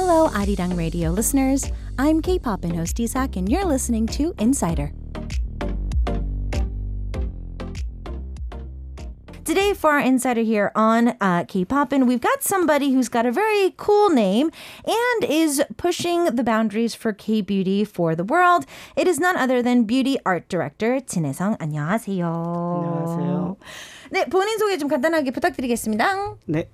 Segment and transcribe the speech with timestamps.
[0.00, 1.70] Hello, Arirang Radio listeners.
[1.98, 4.92] I'm K-pop and host Isak, and you're listening to Insider.
[9.44, 13.32] Today, for our insider here on uh, K-pop, and we've got somebody who's got a
[13.32, 14.50] very cool name
[14.84, 18.66] and is pushing the boundaries for K-beauty for the world.
[18.96, 21.56] It is none other than beauty art director 진혜성.
[21.60, 22.26] 안녕하세요.
[22.26, 23.56] 안녕하세요.
[24.10, 26.36] 네, 본인 소개 좀 간단하게 부탁드리겠습니다.
[26.46, 26.68] 네.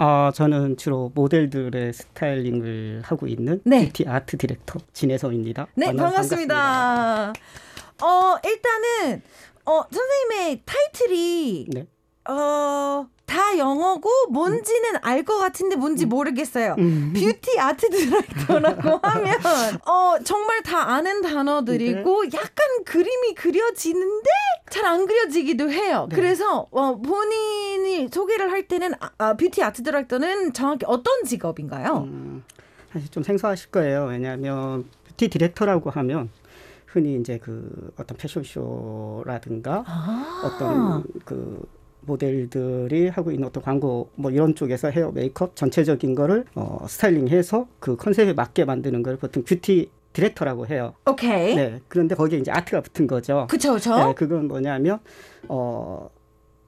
[0.00, 3.84] 어, 저는 주로 모델들의 스타일링을 하고 있는 네.
[3.84, 5.66] beauty art director 진혜성입니다.
[5.74, 7.32] 네, 만나서 반갑습니다.
[8.02, 9.22] 어, 일단은
[9.66, 11.86] 어, 선생님의 타이틀이 네.
[12.28, 16.74] 어, 다 영어고 뭔지는 알 것 같은데 뭔지 모르겠어요.
[16.78, 17.12] 음.
[17.14, 19.36] beauty art director라고 하면
[19.86, 22.30] 어, 정말 다 아는 단어들이고 네.
[22.36, 24.28] 약간 그림이 그려지는데
[24.70, 26.06] 잘 안 그려지기도 해요.
[26.10, 26.16] 네.
[26.16, 32.04] 그래서 어, 본인이 소개를 할 때는 아, 아, beauty art director는 정확히 어떤 직업인가요?
[32.08, 32.44] 음,
[32.92, 34.06] 사실 좀 생소하실 거예요.
[34.06, 36.30] 왜냐하면 beauty director라고 하면
[36.86, 40.42] 흔히 이제 그 어떤 패션쇼라든가 아.
[40.44, 41.62] 어떤 그
[42.02, 47.96] 모델들이 하고 있는 어떤 광고 뭐 이런 쪽에서 헤어 메이크업 전체적인 거를 어, 스타일링해서 그
[47.96, 50.94] 컨셉에 맞게 만드는 걸 보통 beauty director라고 해요.
[51.08, 51.54] 오케이.
[51.54, 51.80] 네.
[51.88, 53.46] 그런데 거기에 이제 art가 붙은 거죠.
[53.48, 53.96] 그쵸, 그쵸.
[53.96, 54.98] 네, 그건 뭐냐면
[55.48, 56.10] 어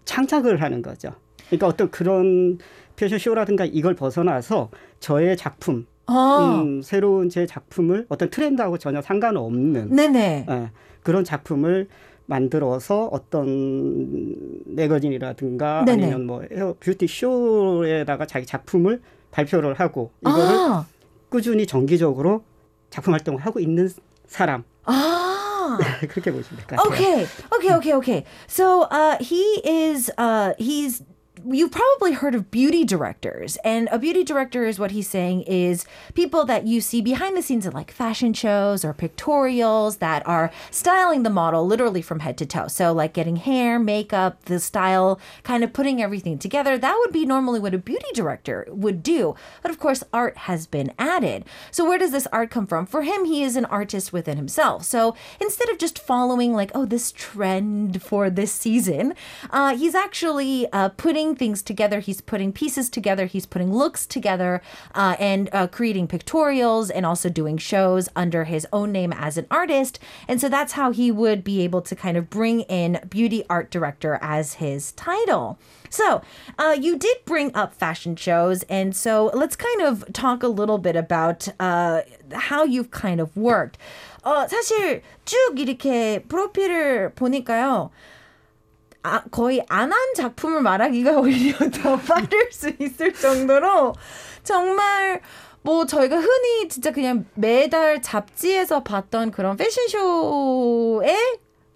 [0.04, 1.10] 창작을 하는 거죠.
[1.46, 2.58] 그러니까 어떤 그런
[2.96, 6.62] 패션쇼라든가 이걸 벗어나서 저의 작품, 어.
[6.62, 10.46] 음, 새로운 제 작품을 어떤 트렌드하고 전혀 상관없는 네네.
[10.48, 10.70] 예,
[11.02, 11.88] 그런 작품을
[12.26, 14.34] 만들어서 어떤
[14.66, 16.02] 매거진이라든가 네네.
[16.04, 16.42] 아니면 뭐
[16.80, 20.86] 뷰티 쇼에다가 자기 작품을 발표를 하고 이거를 아.
[21.28, 22.44] 꾸준히 정기적으로
[22.90, 23.88] 작품 활동을 하고 있는
[24.26, 25.78] 사람 아.
[26.08, 26.92] 그렇게 보시면 될것 같아요.
[26.92, 28.24] Okay, okay, okay, okay.
[28.46, 31.02] So uh, he is uh, he's
[31.46, 35.84] you've probably heard of beauty directors and a beauty director is what he's saying is
[36.14, 40.50] people that you see behind the scenes at like fashion shows or pictorials that are
[40.70, 42.68] styling the model literally from head to toe.
[42.68, 47.26] So like getting hair makeup the style kind of putting everything together that would be
[47.26, 49.34] normally what a beauty director would do.
[49.62, 51.44] But of course art has been added.
[51.70, 52.86] So where does this art come from?
[52.86, 54.84] For him he is an artist within himself.
[54.84, 59.14] So instead of just following like oh this trend for this season
[59.50, 64.61] uh, he's actually uh, putting things together he's putting pieces together he's putting looks together
[64.93, 69.47] uh, and uh, creating pictorials and also doing shows under his own name as an
[69.49, 73.43] artist and so that's how he would be able to kind of bring in beauty
[73.49, 75.57] art director as his title
[75.89, 76.21] so
[76.59, 80.77] uh, you did bring up fashion shows and so let's kind of talk a little
[80.77, 82.01] bit about uh,
[82.33, 83.77] how you've kind of worked
[84.27, 87.91] 어, 사실 쭉 이렇게 프로필을 보니까요.
[89.04, 93.94] 아, 거의 안 한 작품을 말하기가 오히려 더 빠를 수 있을 정도로
[94.44, 95.20] 정말
[95.62, 101.16] 뭐 저희가 흔히 진짜 그냥 매달 잡지에서 봤던 그런 패션쇼에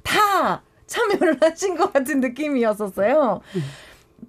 [0.02, 3.40] 다 참여를 하신 것 같은 느낌이었었어요.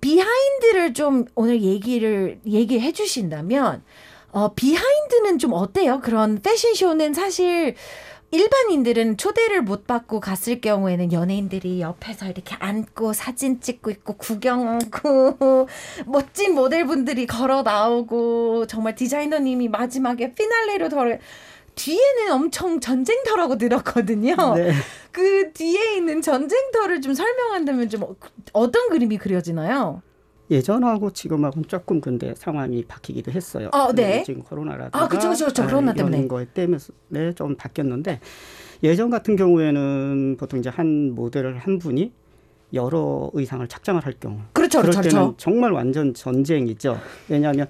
[0.02, 3.84] behind를 좀 오늘 얘기를 얘기해 주신다면
[4.32, 6.02] 어 behind는 좀 어때요?
[6.02, 7.76] 그런 패션쇼는 사실
[8.32, 15.68] 일반인들은 초대를 못 받고 갔을 경우에는 연예인들이 옆에서 이렇게 앉고 사진 찍고 있고 구경하고
[16.06, 21.20] 멋진 모델분들이 걸어 나오고 정말 디자이너님이 마지막에 피날레로 덜
[21.76, 24.36] 뒤에는 엄청 전쟁터라고 들었거든요.
[24.56, 24.74] 네.
[25.12, 28.16] 그 뒤에 있는 전쟁터를 좀 설명한다면 좀 어-
[28.52, 30.02] 어떤 그림이 그려지나요?
[30.50, 33.70] 예전하고 지금하고는 조금 근데 상황이 바뀌기도 했어요.
[33.74, 34.24] 어, 네.
[34.24, 35.64] 지금 코로나라든가 아, 그쵸, 그쵸, 그쵸.
[35.66, 36.18] 코로나 때문에.
[36.18, 36.78] 이런 거에 때문에
[37.10, 38.20] 네, 좀 바뀌었는데
[38.84, 42.14] 예전 같은 경우에는 보통 이제 한 모델을 한 분이
[42.74, 45.38] 여러 의상을 착장을 할 경우 그렇죠, 그럴 그렇죠, 때는 그렇죠.
[45.38, 47.00] 정말 완전 전쟁이죠.
[47.30, 47.68] 왜냐하면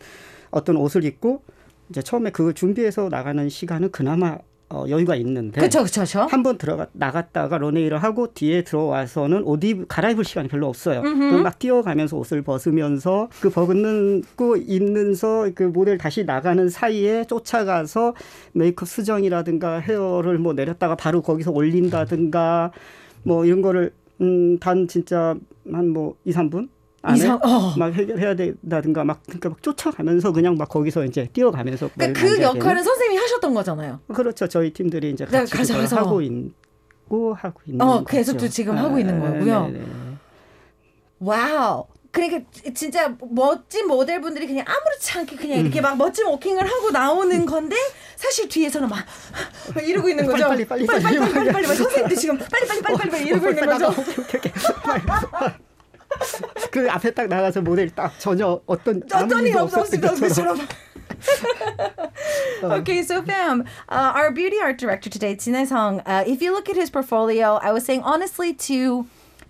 [0.51, 1.43] 어떤 옷을 입고
[1.89, 4.37] 이제 처음에 그걸 준비해서 나가는 시간은 그나마
[4.69, 6.19] 어, 여유가 있는데 그렇죠, 그렇죠, 그렇죠.
[6.29, 11.01] 한번 들어가 나갔다가 런웨이를 하고 뒤에 들어와서는 옷 입, 갈아입을 시간이 별로 없어요.
[11.41, 18.13] 막 뛰어가면서 옷을 벗으면서 그 벗는고 입는서 그 모델 다시 나가는 사이에 쫓아가서
[18.53, 22.71] 메이크업 수정이라든가 헤어를 뭐 내렸다가 바로 거기서 올린다든가
[23.23, 25.35] 뭐 이런 거를 음, 단 진짜
[25.71, 26.69] 한 뭐 2, 3분
[27.07, 27.73] 안에 이상- 어.
[27.77, 32.49] 막 해결해야 된다든가 막 그러니까 막 쫓아가면서 그냥 막 거기서 이제 뛰어가면서 그러니까 뭘그 만져야
[32.49, 33.99] 되는 역할은 선생님이 하셨던 거잖아요.
[34.13, 34.47] 그렇죠.
[34.47, 35.97] 저희 팀들이 이제 네, 같이 가서.
[35.97, 38.03] 하고 있고 하고 있는 어.
[38.03, 39.67] 계속 또 지금 하고 있는 거고요.
[39.67, 39.85] 네, 네, 네.
[41.19, 41.85] wow.
[42.09, 45.65] 그러니까 진짜 멋진 모델분들이 그냥 아무렇지 않게 그냥 음.
[45.65, 47.75] 이렇게 막 멋진 워킹을 하고 나오는 건데
[48.15, 49.05] 사실 뒤에서는 막
[49.83, 50.47] 이러고 있는 거죠.
[50.47, 51.51] 빨리, 빨리, 빨리 빨리, 빨리 빨리 빨리.
[51.51, 53.87] 빨리 빨리 선생님도 지금 빨리 빨리 빨리 빨리 빨리 이러고 있는 거죠.
[53.89, 55.66] 오케이, 오케이, 오케이.
[56.70, 60.58] 그 앞에 딱 나가서 모델이 딱 전혀 어떤 아무 어떤 일 일도 없었을 없었던 것처럼
[60.58, 60.68] 것처럼
[62.62, 66.68] okay, so fam, uh, our beauty art director today, Jin Song, uh, if you look
[66.68, 69.06] at his portfolio, I was saying honestly to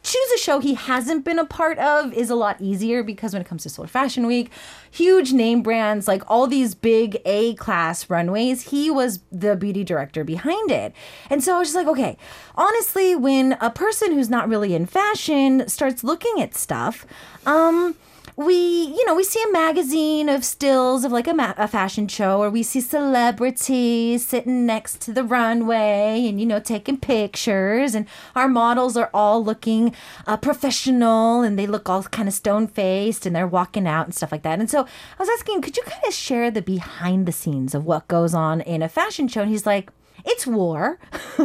[0.08, 3.42] choose a show he hasn't been a part of is a lot easier because when
[3.42, 4.50] it comes to Seoul Fashion Week,
[4.90, 10.24] huge name brands like all these big A class runways, he was the beauty director
[10.24, 10.94] behind it.
[11.30, 12.18] And so I was just like, okay,
[12.56, 17.06] honestly, when a person who's not really in fashion starts looking at stuff,
[17.46, 17.96] um,
[18.38, 22.08] we, you know, we see a magazine of stills of like a, ma- a fashion
[22.08, 27.96] show, or we see celebrities sitting next to the runway and, you know, taking pictures.
[27.96, 28.06] And
[28.36, 29.96] our models are all looking
[30.28, 34.14] uh, professional and they look all kind of stone faced and they're walking out and
[34.14, 34.60] stuff like that.
[34.60, 34.86] And so I
[35.18, 38.62] was asking, could you kind of share the behind the scenes of what goes on
[38.62, 39.42] in a fashion show?
[39.42, 39.90] And he's like,
[40.24, 41.00] it's war.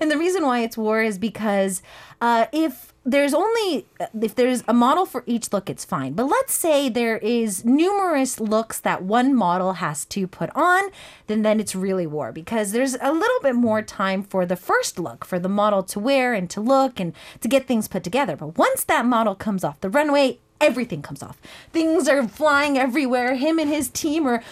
[0.00, 1.82] and the reason why it's war is because
[2.22, 6.12] uh, if there's only uh, if there's a model for each look it's fine.
[6.12, 10.90] But let's say there is numerous looks that one model has to put on
[11.26, 14.98] then then it's really war because there's a little bit more time for the first
[14.98, 18.36] look for the model to wear and to look and to get things put together.
[18.36, 21.38] But once that model comes off the runway everything comes off.
[21.72, 23.34] Things are flying everywhere.
[23.34, 24.42] Him and his team are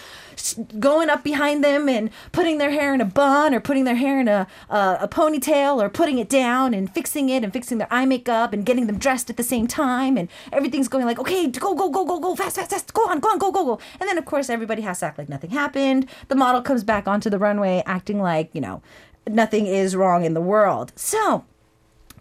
[0.79, 4.19] going up behind them and putting their hair in a bun or putting their hair
[4.19, 8.05] in a, a ponytail or putting it down and fixing it and fixing their eye
[8.05, 11.75] makeup and getting them dressed at the same time and everything's going like okay go
[11.75, 13.79] go go go go fast fast fast go on go on go go go.
[13.99, 16.07] And then of course everybody has to act like nothing happened.
[16.27, 18.81] The model comes back onto the runway acting like you know
[19.27, 20.93] nothing is wrong in the world.
[20.95, 21.45] So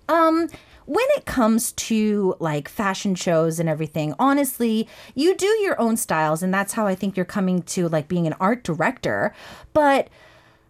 [0.08, 0.48] um
[0.88, 6.42] when it comes to like fashion shows and everything, honestly, you do your own styles.
[6.42, 9.34] And that's how I think you're coming to like being an art director.
[9.74, 10.08] But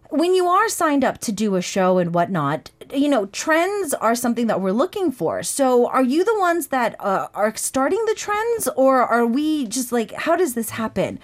[0.09, 4.13] when you are signed up to do a show and whatnot, you know, trends are
[4.13, 5.41] something that we're looking for.
[5.41, 9.93] So are you the ones that uh, are starting the trends or are we just
[9.93, 11.17] like, how does this happen?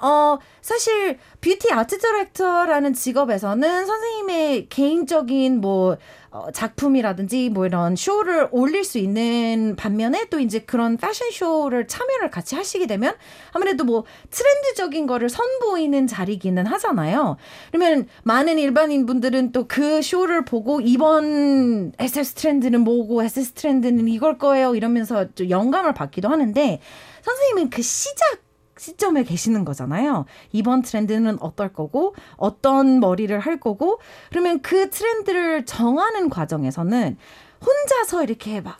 [0.00, 5.96] 어, 사실 뷰티 아트 디렉터라는 직업에서는 선생님의 개인적인 뭐
[6.30, 12.30] 어, 작품이라든지 뭐 이런 쇼를 올릴 수 있는 반면에 또 이제 그런 패션 쇼를 참여를
[12.30, 13.14] 같이 하시게 되면
[13.52, 17.38] 아무래도 뭐 트렌드적인 거를 선보이는 자리기는 하잖아요.
[17.70, 24.38] 그러면 많은 일반인 분들은 또 그 쇼를 보고 이번 SS 트렌드는 뭐고 SS 트렌드는 이걸
[24.38, 26.80] 거예요 이러면서 좀 영감을 받기도 하는데
[27.22, 28.47] 선생님은 그 시작
[28.78, 30.24] 시점에 계시는 거잖아요.
[30.52, 37.16] 이번 트렌드는 어떨 거고, 어떤 머리를 할 거고, 그러면 그 트렌드를 정하는 과정에서는
[37.64, 38.78] 혼자서 이렇게 막,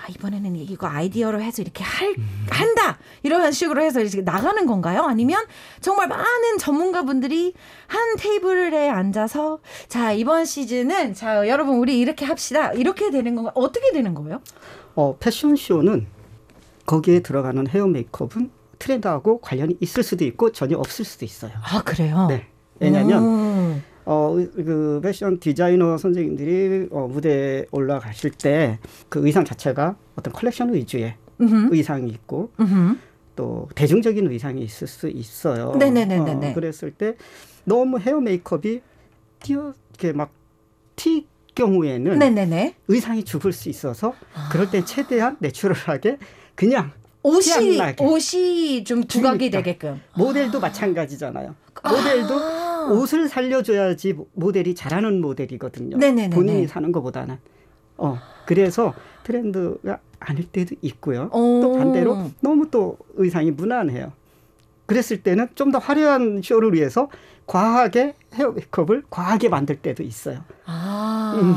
[0.00, 2.14] 아, 이번에는 이거 아이디어로 해서 이렇게 할,
[2.50, 2.98] 한다!
[3.24, 5.02] 이런 식으로 해서 이렇게 나가는 건가요?
[5.02, 5.44] 아니면
[5.80, 7.54] 정말 많은 전문가분들이
[7.88, 9.58] 한 테이블에 앉아서,
[9.88, 12.72] 자, 이번 시즌은, 자, 여러분, 우리 이렇게 합시다.
[12.72, 13.50] 이렇게 되는 건가?
[13.54, 14.40] 어떻게 되는 거예요?
[14.94, 16.06] 어, 패션쇼는
[16.86, 21.52] 거기에 들어가는 헤어 메이크업은 트렌드하고 관련이 있을 수도 있고 전혀 없을 수도 있어요.
[21.62, 22.26] 아 그래요?
[22.28, 22.46] 네.
[22.80, 28.78] 왜냐하면 어, 그 패션 디자이너 선생님들이 어, 무대에 올라가실 때
[29.08, 31.74] 그 의상 자체가 어떤 컬렉션 위주의 음흠.
[31.74, 32.96] 의상이 있고 음흠.
[33.36, 35.72] 또 대중적인 의상이 있을 수 있어요.
[35.76, 36.50] 네네네네.
[36.50, 37.16] 어, 그랬을 때
[37.64, 38.80] 너무 헤어 메이크업이
[39.40, 42.74] 튀어 이렇게 막 튈 경우에는 네네네.
[42.88, 44.14] 의상이 죽을 수 있어서
[44.50, 46.18] 그럴 때 최대한 natural하게
[46.54, 46.92] 그냥
[47.28, 49.62] 옷이 옷이 좀 두각이 그러니까.
[49.62, 50.60] 되게끔 모델도 아.
[50.62, 51.54] 마찬가지잖아요.
[51.84, 52.88] 모델도 아.
[52.92, 55.96] 옷을 살려줘야지 모델이 잘하는 모델이거든요.
[55.98, 56.34] 네네네네.
[56.34, 57.38] 본인이 사는 것보다는.
[57.98, 58.94] 어 그래서
[59.24, 61.28] 트렌드가 아닐 때도 있고요.
[61.32, 61.60] 오.
[61.60, 64.12] 또 반대로 너무 또 의상이 무난해요.
[64.86, 67.10] 그랬을 때는 좀 더 화려한 쇼를 위해서
[67.46, 70.40] 과하게 헤어 메이크업을 과하게 만들 때도 있어요.
[70.64, 71.34] 아.
[71.40, 71.54] 음.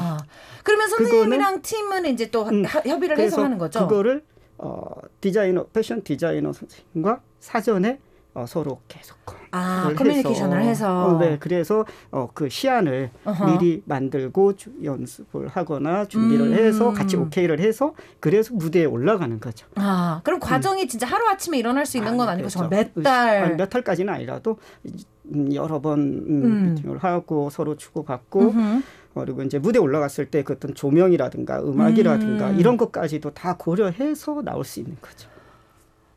[0.64, 2.66] 그러면 선생님이랑 팀은 이제 또 음.
[2.66, 3.88] 협의를 해서 하는 거죠?
[3.88, 4.24] 그거를
[4.62, 4.84] 어,
[5.20, 8.00] 디자이너 패션 디자이너 선생님과 사전에
[8.34, 9.18] 어, 서로 계속
[9.54, 13.46] 아, 커뮤니케이션을 해서, 어, 네 그래서 어, 그 시안을 어허.
[13.46, 16.54] 미리 만들고 주, 연습을 하거나 준비를 음.
[16.54, 19.68] 해서 같이 오케이를 해서 그래서 무대에 올라가는 거죠.
[19.76, 20.88] 아 그럼 과정이 음.
[20.88, 22.60] 진짜 하루 아침에 일어날 수 있는 건 아니고 그렇죠.
[22.60, 24.58] 정말 몇 달, 몇 달까지는 아니라도
[25.54, 26.74] 여러 번 음, 음.
[26.76, 28.54] 미팅을 하고 서로 주고받고.
[29.14, 32.60] 그리고 이제 무대 올라갔을 때 그 어떤 조명이라든가 음악이라든가 음.
[32.60, 35.30] 이런 것까지도 다 고려해서 나올 수 있는 거죠.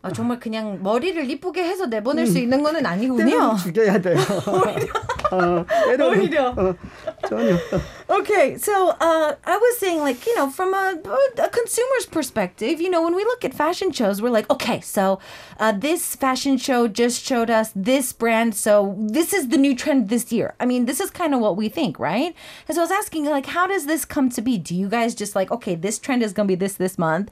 [0.03, 2.31] 아, 정말 그냥 머리를 이쁘게 해서 내보낼 음.
[2.31, 3.57] 수 있는 거는 아니군요.
[3.57, 4.15] 죽여야 돼요.
[4.47, 4.93] 오히려.
[5.31, 5.65] 어,
[6.07, 6.49] 오히려.
[6.55, 6.75] 어,
[7.27, 7.57] 전혀.
[8.09, 10.95] Okay, so uh, I was saying, like, you know, from a,
[11.37, 15.19] a consumer's perspective, you know, when we look at fashion shows, we're like, okay, so
[15.59, 20.09] uh, this fashion show just showed us this brand, so this is the new trend
[20.09, 20.55] this year.
[20.59, 22.33] I mean, this is kind of what we think, right?
[22.67, 24.57] And so I was asking, like, how does this come to be?
[24.57, 27.29] Do you guys just like, okay, this trend is going to be this this month?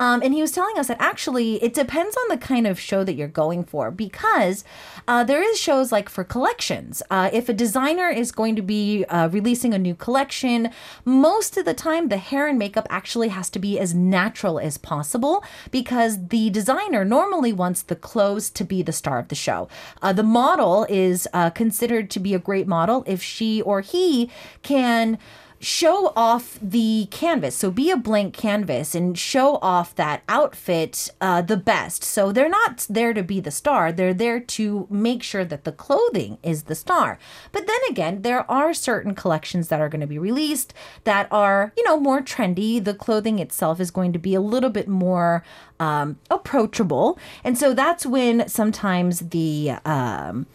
[0.00, 3.03] Um, and he was telling us that actually it depends on the kind of show
[3.03, 4.63] that you're going for because
[5.07, 7.03] uh, there is shows like for collections.
[7.09, 10.69] Uh, if a designer is going to be uh, releasing a new collection, collection,
[11.05, 14.77] most of the time the hair and makeup actually has to be as natural as
[14.77, 19.67] possible because the designer normally wants the clothes to be the star of the show.
[20.01, 24.29] Uh, the model is uh, considered to be a great model if she or he
[24.63, 25.17] can
[25.61, 27.55] show off the canvas.
[27.55, 32.03] So be a blank canvas and show off that outfit uh, the best.
[32.03, 35.71] So they're not there to be the star, they're there to make sure that the
[35.71, 37.19] clothing is the star.
[37.51, 41.71] But then again, there are certain collections that are going to be released that are,
[41.77, 42.83] you know, more trendy.
[42.83, 45.43] The clothing itself is going to be a little bit more
[45.79, 47.19] um, approachable.
[47.43, 50.47] And so that's when sometimes the, um,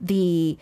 [0.00, 0.58] the,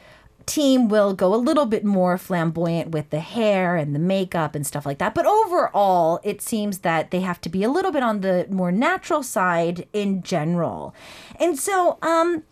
[0.47, 4.67] team will go a little bit more flamboyant with the hair and the makeup and
[4.67, 5.15] stuff like that.
[5.15, 8.71] But overall, it seems that they have to be a little bit on the more
[8.71, 10.95] natural side in general.
[11.41, 12.45] And so, um,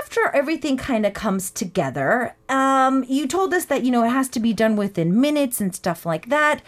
[0.00, 4.28] after everything kind of comes together, um, you told us that, you know, it has
[4.30, 6.60] to be done within minutes and stuff like that.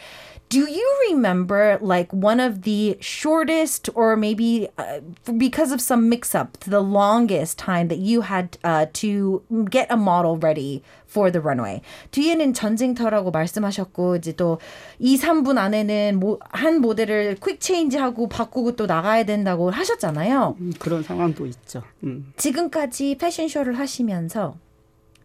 [0.51, 4.99] Do you remember like one of the shortest, or maybe uh,
[5.39, 9.97] because of some mix up, the longest time that you had uh, to get a
[9.97, 11.83] model ready for the runway?
[12.11, 14.59] 뒤에는 전쟁터라고 말씀하셨고 이제 또
[14.99, 20.57] 2, 3분 안에는 모, 한 모델을 퀵 체인지하고 바꾸고 또 나가야 된다고 하셨잖아요.
[20.59, 21.85] 음, 그런 상황도 있죠.
[22.03, 22.33] 음.
[22.37, 24.57] 지금까지 패션쇼를 하시면서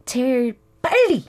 [0.06, 1.26] 제일 빨리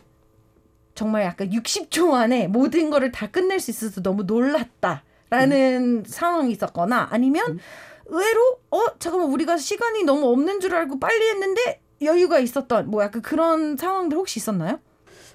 [0.97, 6.05] 정말 약간 60초 안에 모든 거를 다 끝낼 수 있어서 너무 놀랐다라는 음.
[6.07, 7.59] 상황이 있었거나 아니면 음.
[8.07, 13.21] 의외로 어 잠깐만 우리가 시간이 너무 없는 줄 알고 빨리 했는데 여유가 있었던 뭐 약간
[13.23, 14.81] 그런 상황들 혹시 있었나요?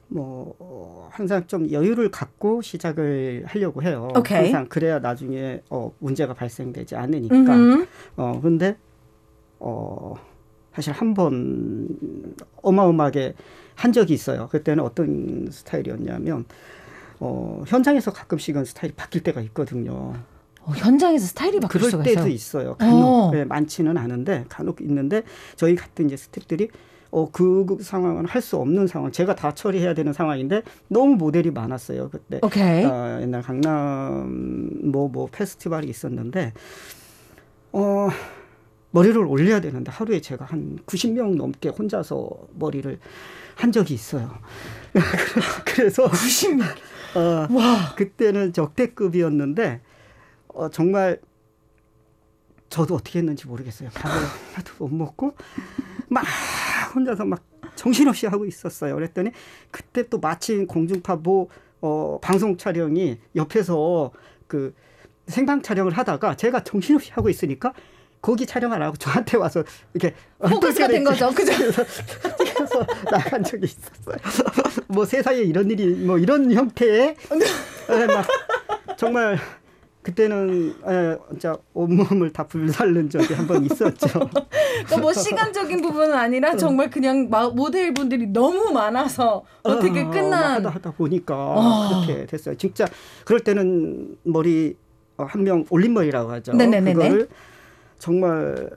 [0.08, 4.10] 뭐 항상 좀 여유를 갖고 시작을 하려고 해요.
[4.16, 4.52] Okay.
[4.52, 7.36] 항상 그래야 나중에 어 문제가 발생되지 않으니까.
[7.36, 7.88] Mm-hmm.
[8.18, 8.78] 어 근데
[9.60, 10.16] 어
[10.74, 11.88] 사실 한 번
[12.62, 13.36] 어마어마하게
[13.76, 14.48] 한 적이 있어요.
[14.50, 16.46] 그때는 어떤 스타일이었냐면
[17.20, 20.14] 어, 현장에서 가끔씩은 스타일이 바뀔 때가 있거든요.
[20.64, 22.76] 어, 현장에서 스타일이 바뀔 그럴 때도 있어요.
[22.76, 25.24] 간혹 네, 많지는 않은데 간혹 있는데
[25.56, 26.70] 저희 같은 이제 스탭들이
[27.12, 29.12] 어, 그, 그 상황은 할 수 없는 상황.
[29.12, 32.10] 제가 다 처리해야 되는 상황인데 너무 모델이 많았어요.
[32.10, 32.40] 그때.
[32.42, 32.86] 오케이.
[32.86, 36.54] 어, 옛날 강남 뭐뭐 뭐 페스티벌이 있었는데
[37.74, 38.08] 어
[38.92, 43.00] 머리를 올려야 되는데 하루에 제가 한 90명 넘게 혼자서 머리를
[43.62, 44.40] 한 적이 있어요.
[45.66, 46.64] 그래서 90명.
[47.16, 47.94] 어, 와.
[47.96, 49.82] 그때는 적대급이었는데
[50.48, 51.20] 어, 정말
[52.70, 53.90] 저도 어떻게 했는지 모르겠어요.
[53.94, 54.18] 밥을
[54.56, 55.36] 하나도 못 먹고
[56.08, 56.26] 막
[56.96, 57.44] 혼자서 막
[57.76, 58.96] 정신없이 하고 있었어요.
[58.96, 59.30] 그랬더니
[59.70, 61.48] 그때 또 마침 공중파 뭐
[61.82, 64.12] 어, 방송 촬영이 옆에서
[64.48, 64.74] 그
[65.28, 67.74] 생방 촬영을 하다가 제가 정신없이 하고 있으니까
[68.22, 69.64] 거기 촬영하라고 저한테 와서
[69.94, 71.30] 이렇게 포커스가 된 거죠.
[71.32, 71.52] 그죠?
[72.72, 74.16] 그래서 나간 적이 있었어요.
[74.88, 77.16] 뭐 세상에 이런 일이 뭐 이런 형태의
[77.90, 78.26] 네, 막
[78.98, 79.38] 정말
[80.02, 84.08] 그때는 에, 진짜 온몸을 다 불살른 적이 한 번 있었죠.
[84.08, 90.70] 그러니까 뭐 시간적인 부분은 아니라 정말 그냥 모델 분들이 너무 많아서 어떻게 어, 끝난 하다
[90.70, 91.90] 하다 보니까 어.
[92.06, 92.56] 그렇게 됐어요.
[92.56, 92.86] 진짜
[93.26, 94.76] 그럴 때는 머리
[95.18, 96.54] 한 명 올림머리라고 하죠.
[96.54, 96.94] 네네네네.
[96.94, 97.28] 그거를
[98.00, 98.70] 정말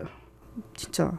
[0.77, 1.11] 진짜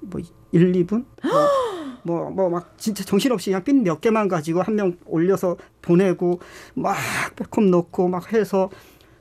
[0.00, 0.18] 뭐
[0.52, 1.04] 1, 2분?
[1.22, 1.32] 뭐,
[2.06, 6.40] 뭐, 막 진짜 정신없이 그냥 핀 몇 개만 가지고 한 명 올려서 보내고
[6.74, 6.96] 막
[7.36, 8.70] 백홈 넣고 막 해서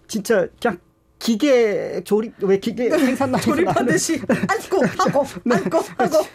[0.08, 0.78] 진짜 그냥
[1.18, 5.56] 기계 조립 왜 기계 생산나 조립하듯이 앉고 하고 네.
[5.56, 6.26] 앉고 하고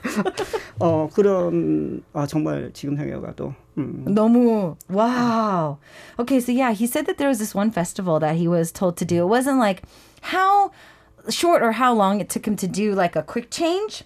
[0.79, 4.05] 어 그런 아 정말 지금 생각해봐도 음.
[4.09, 5.77] 너무 wow
[6.19, 8.97] okay so yeah he said that there was this one festival that he was told
[8.97, 9.83] to do it wasn't like
[10.33, 10.71] how
[11.29, 14.03] short or how long it took him to do like a quick change.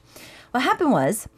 [0.50, 1.28] What happened was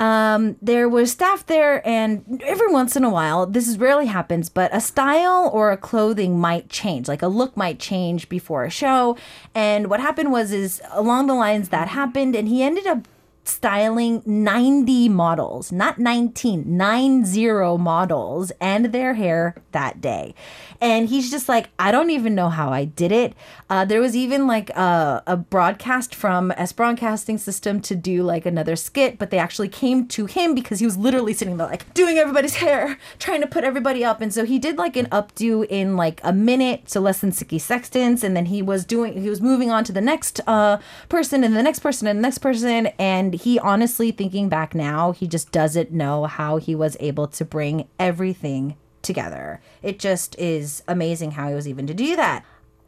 [0.00, 4.48] um, there was staff there, and every once in a while, this is rarely happens,
[4.48, 8.70] but a style or a clothing might change, like a look might change before a
[8.70, 9.16] show.
[9.54, 13.06] And what happened was, is along the lines that happened, and he ended up
[13.44, 20.34] styling 90 models, not 19, 90 models and their hair that day.
[20.80, 23.34] And he's just like, I don't even know how I did it.
[23.70, 28.46] Uh, there was even like a, a broadcast from S Broadcasting System to do like
[28.46, 31.92] another skit, but they actually came to him because he was literally sitting there like
[31.94, 34.20] doing everybody's hair, trying to put everybody up.
[34.20, 37.58] And so he did like an updo in like a minute, so less than 60
[37.58, 38.24] seconds.
[38.24, 41.56] And then he was doing, he was moving on to the next uh, person and
[41.56, 42.86] the next person and the next person.
[42.98, 47.45] And he honestly, thinking back now, he just doesn't know how he was able to
[47.45, 49.61] bring everything together.
[49.81, 52.43] It just is amazing how he was even to do that.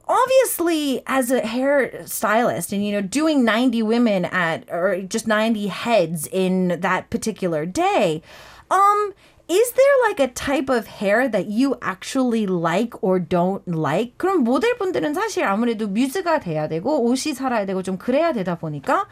[0.08, 6.27] Obviously, as a hairstylist and you know, doing 90 women at or just 90 heads
[6.27, 8.22] in that particular day,
[8.70, 9.13] um,
[9.48, 14.17] is there like a type of hair that you actually like or don't like?
[14.17, 19.08] 그럼 모델분들은 사실 아무래도 뮤즈가 돼야 되고 옷이 살아야 되고 좀 그래야 되다 보니까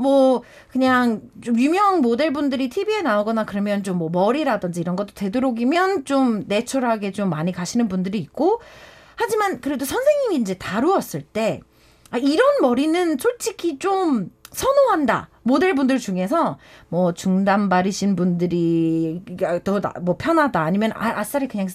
[0.00, 6.44] 뭐 그냥 좀 유명 모델분들이 TV에 나오거나 그러면 좀 뭐 머리라든지 이런 것도 되도록이면 좀
[6.46, 8.60] 내추럴하게 좀 많이 가시는 분들이 있고
[9.16, 11.60] 하지만 그래도 선생님이 이제 다루었을 때
[12.10, 15.28] 아, 이런 머리는 솔직히 좀 선호한다.
[15.42, 19.22] 모델분들 중에서 뭐 중단발이신 분들이
[19.64, 21.68] 더뭐 편하다 아니면 아, 아싸리 그냥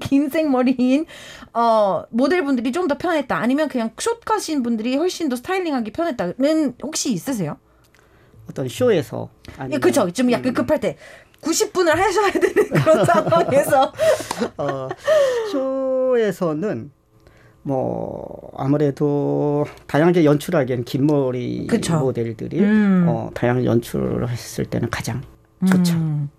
[0.00, 1.06] 긴 생머리인
[1.54, 7.56] 어 모델분들이 좀 더 편했다 아니면 그냥 숏컷인 분들이 훨씬 더 스타일링하기 편했다는 혹시 있으세요?
[8.48, 10.10] 어떤 쇼에서 아니면, 예, 그렇죠.
[10.10, 10.96] 좀 약간 급할 때
[11.42, 13.92] 90분을 하셔야 되는 그런 상황에서
[14.58, 14.88] 어,
[15.52, 16.90] 쇼에서는
[17.62, 21.98] 뭐 아무래도 다양하게 연출하기엔 긴 머리 그쵸.
[21.98, 23.06] 모델들이 음.
[23.08, 25.22] 어, 다양한 연출을 했을 때는 가장
[25.66, 25.94] 좋죠.
[25.94, 26.30] 음.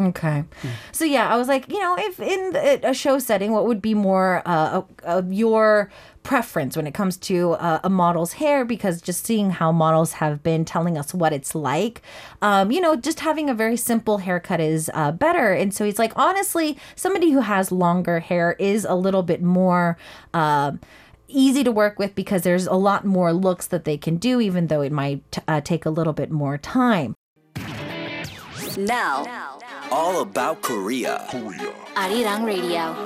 [0.00, 0.44] Okay.
[0.92, 3.92] So yeah, I was like, you know, if in a show setting, what would be
[3.92, 5.90] more uh, of your
[6.28, 8.64] preference when it comes to uh, a model's hair?
[8.64, 12.02] Because just seeing how models have been telling us what it's like,
[12.42, 15.52] um, you know, just having a very simple haircut is uh, better.
[15.54, 19.96] And so he's like, honestly, somebody who has longer hair is a little bit more.
[20.34, 20.72] Uh,
[21.30, 24.68] easy to work with because there's a lot more looks that they can do, even
[24.68, 27.14] though it might uh, take a little bit more time.
[28.78, 29.58] Now,
[29.90, 31.26] all about Korea.
[31.28, 31.72] Korea.
[31.96, 32.96] Arirang Radio.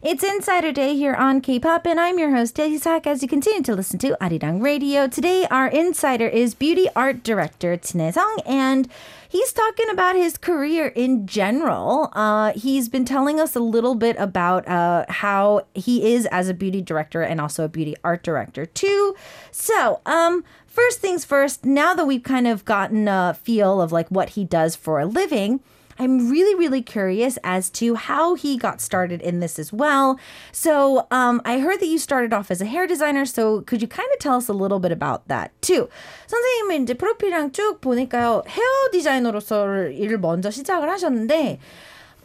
[0.00, 3.04] It's Insider Day here on K-pop, and I'm your host Dae-sak.
[3.04, 7.76] As you continue to listen to Arirang Radio, today our insider is beauty art director
[7.76, 8.88] Tine Song, and
[9.28, 12.12] he's talking about his career in general.
[12.12, 16.54] Uh, he's been telling us a little bit about uh, how he is as a
[16.54, 19.16] beauty director and also a beauty art director too.
[19.50, 24.06] So, um, first things first, now that we've kind of gotten a feel of like
[24.10, 25.58] what he does for a living,
[25.98, 30.16] I'm really, really curious as to how he got started in this as well.
[30.52, 33.26] So, um, I heard that you started off as a hair designer.
[33.26, 35.88] So, could you kind of tell us a little bit about that too?
[36.28, 41.58] 선생님은 이제 프로필이랑 쭉 보니까요, 헤어 디자이너로서 일을 먼저 시작을 하셨는데,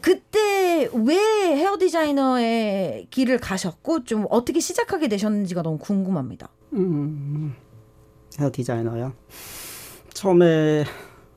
[0.01, 1.15] 그때 왜
[1.55, 6.49] 헤어 디자이너의 길을 가셨고 좀 어떻게 시작하게 되셨는지가 너무 궁금합니다.
[6.73, 7.55] 음,
[8.38, 9.13] 헤어 디자이너요.
[10.13, 10.83] 처음에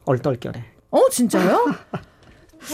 [0.05, 0.64] 얼떨결에.
[0.90, 1.75] 어 진짜요?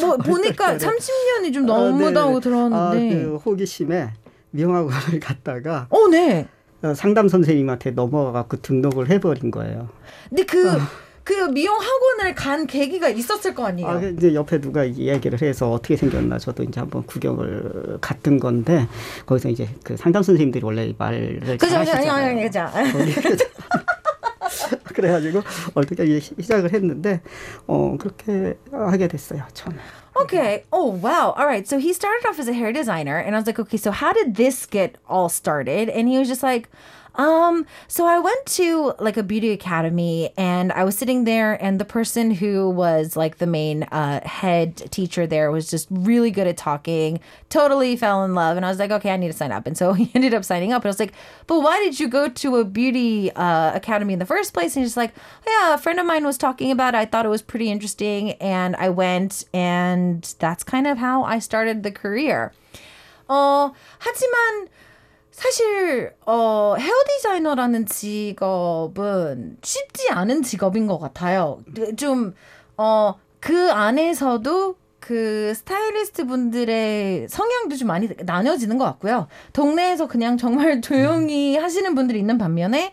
[0.00, 2.40] 뭐 보니까 30년이 좀 넘었다고 아, 네.
[2.40, 2.76] 들었는데.
[2.76, 4.10] 아, 그 호기심에
[4.50, 5.86] 미용학원을 갔다가.
[5.90, 6.48] 어, 네.
[6.82, 9.88] 어, 상담 선생님한테 넘어가고 등록을 해버린 거예요.
[10.28, 10.70] 근데 그.
[10.70, 10.78] 어.
[11.24, 13.88] 그 미용 학원을 간 계기가 있었을 거 아니에요?
[13.88, 18.88] 아, 이제 옆에 누가 이야기를 해서 어떻게 생겼나 저도 이제 한번 구경을 갔던 건데
[19.24, 22.42] 거기서 이제 그 상담 선생님들이 원래 말을 그죠, 잘하시잖아요.
[22.42, 22.66] 그죠,
[23.22, 23.44] 그죠.
[24.91, 25.41] 그래가지고
[25.73, 27.21] 어떻게 시작을 했는데
[27.67, 29.77] 어 그렇게 하게 됐어요 처음에.
[30.19, 30.63] Okay.
[30.71, 31.35] Oh, wow.
[31.37, 31.67] All right.
[31.67, 34.13] So he started off as a hair designer, and I was like, okay, so how
[34.13, 35.89] did this get all started?
[35.89, 36.69] And he was just like,
[37.17, 41.79] um, so I went to like a beauty academy and I was sitting there and
[41.79, 46.45] the person who was like the main uh, head teacher there was just really good
[46.45, 47.19] at talking,
[47.49, 48.55] totally fell in love.
[48.55, 49.65] And I was like, okay, I need to sign up.
[49.65, 50.83] And so he ended up signing up.
[50.83, 51.13] And I was like,
[51.47, 54.75] but why did you go to a beauty uh, academy in the first place?
[54.75, 55.13] And he's like,
[55.47, 56.97] yeah, a friend of mine was talking about it.
[56.97, 58.33] I thought it was pretty interesting.
[58.33, 62.53] And I went and that's kind of how I started the career.
[63.29, 64.69] 어, 하지만
[65.42, 71.58] 사실 어 헤어 디자이너라는 직업은 쉽지 않은 직업인 것 같아요.
[71.96, 72.34] 좀
[72.76, 79.26] 어 그 안에서도 그 스타일리스트 분들의 성향도 좀 많이 나뉘어지는 것 같고요.
[79.52, 82.92] 동네에서 그냥 정말 조용히 하시는 분들이 있는 반면에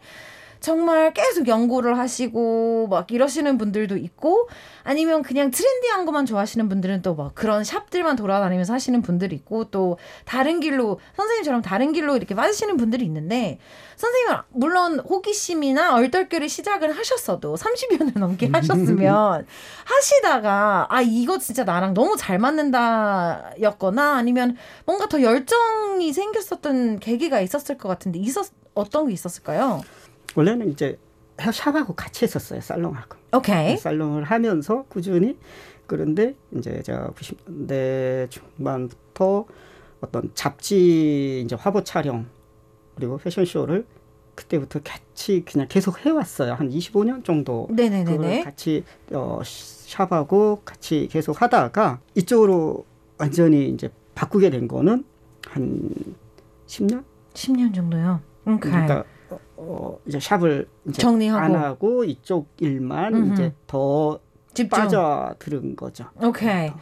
[0.60, 4.50] 정말 계속 연구를 하시고 막 이러시는 분들도 있고
[4.84, 9.98] 아니면 그냥 트렌디한 것만 좋아하시는 분들은 또 막 그런 샵들만 돌아다니면서 하시는 분들이 있고 또
[10.26, 13.60] 다른 길로 선생님처럼 다른 길로 이렇게 빠지시는 분들이 있는데
[13.98, 19.46] 선생님은 물론 호기심이나 얼떨결에 시작을 하셨어도 30여 년 넘게 하셨으면
[19.84, 27.78] 하시다가 아 이거 진짜 나랑 너무 잘 맞는다였거나 아니면 뭔가 더 열정이 생겼었던 계기가 있었을
[27.78, 29.82] 것 같은데 있었 어떤 게 있었을까요?
[30.36, 30.98] 원래는 이제
[31.38, 33.18] 샵하고 같이 했었어요 살롱하고.
[33.38, 33.78] 오케이.
[33.78, 35.38] 살롱을 하면서 꾸준히
[35.88, 39.46] 그런데 이제 제가 90년대 중반부터
[40.02, 42.28] 어떤 잡지 이제 화보 촬영
[42.96, 43.86] 그리고 패션쇼를
[44.36, 46.54] 그때부터 같이 그냥 계속 해왔어요.
[46.54, 47.68] 한 25년 정도.
[47.72, 48.44] 네네네.
[48.44, 52.86] 같이 어, 샵하고 같이 계속 하다가 이쪽으로
[53.18, 55.04] 완전히 이제 바꾸게 된 거는
[55.48, 55.90] 한
[56.68, 57.04] 10년?
[57.34, 58.22] 10년 정도요.
[58.46, 58.72] 오케이.
[58.72, 59.04] 그러니까
[59.62, 61.40] 어, 이제 샵을 이제 정리하고.
[61.44, 63.34] 안 하고 이쪽 일만 음흠.
[63.34, 64.18] 이제 더
[64.54, 64.70] 집중.
[64.70, 66.06] 빠져들은 거죠.
[66.22, 66.74] Okay.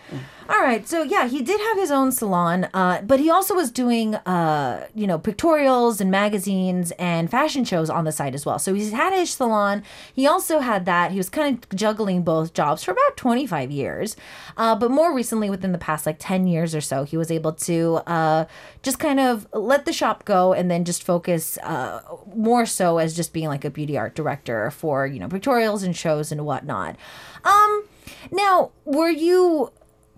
[0.49, 0.88] All right.
[0.88, 4.88] So yeah, he did have his own salon, uh, but he also was doing, uh,
[4.95, 8.57] you know, pictorials and magazines and fashion shows on the side as well.
[8.57, 9.83] So he's had his salon.
[10.13, 11.12] He also had that.
[11.12, 14.15] He was kind of juggling both jobs for about 25 years.
[14.55, 17.51] Uh, but more recently, within the past like 10 years or so, he was able
[17.51, 18.45] to uh,
[18.83, 22.01] just kind of let the shop go and then just focus uh,
[22.33, 25.93] more so as just being like a beauty art director for, you know, pictorials and
[25.95, 26.95] shows and whatnot.
[27.43, 27.83] Um,
[28.31, 29.71] now, were you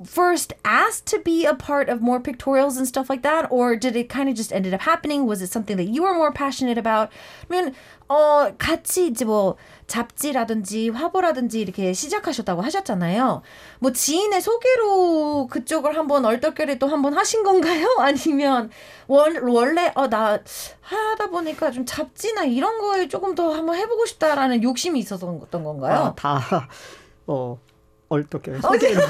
[0.05, 3.95] first asked to be a part of more pictorials and stuff like that or did
[3.95, 6.77] it kind of just ended up happening was it something that you were more passionate
[6.77, 7.09] about
[7.47, 7.73] 그러면
[8.07, 9.55] 어 같이 이제 뭐
[9.87, 13.41] 잡지라든지 화보라든지 이렇게 시작하셨다고 하셨잖아요
[13.79, 18.71] 뭐 지인의 소개로 그쪽을 한번 얼떨결에 또 한번 하신 건가요 아니면
[19.07, 20.39] 원, 원래 어 나
[20.81, 26.15] 하다 보니까 좀 잡지나 이런 거에 조금 더 한번 해보고 싶다라는 욕심이 있었던 건가요 아,
[26.15, 26.67] 다
[27.27, 27.59] 어,
[28.09, 29.01] 얼떨결에 소개로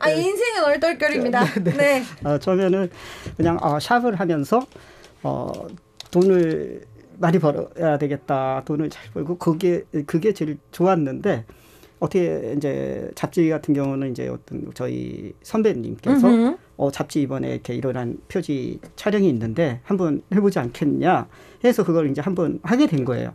[0.00, 1.44] 아 인생은 얼떨결입니다
[1.76, 2.02] 네.
[2.24, 2.90] 어, 처음에는
[3.36, 4.64] 그냥 어, 샵을 하면서
[5.22, 5.52] 어,
[6.10, 6.82] 돈을
[7.18, 8.62] 많이 벌어야 되겠다.
[8.64, 11.44] 돈을 잘 벌고 그게 그게 제일 좋았는데
[12.00, 16.56] 어떻게 이제 잡지 같은 경우는 이제 어떤 저희 선배님께서 음흠.
[16.78, 21.28] 어, 잡지 이번에 이렇게 일어난 표지 촬영이 있는데 한번 해보지 않겠냐
[21.62, 23.34] 해서 그걸 이제 한번 하게 된 거예요.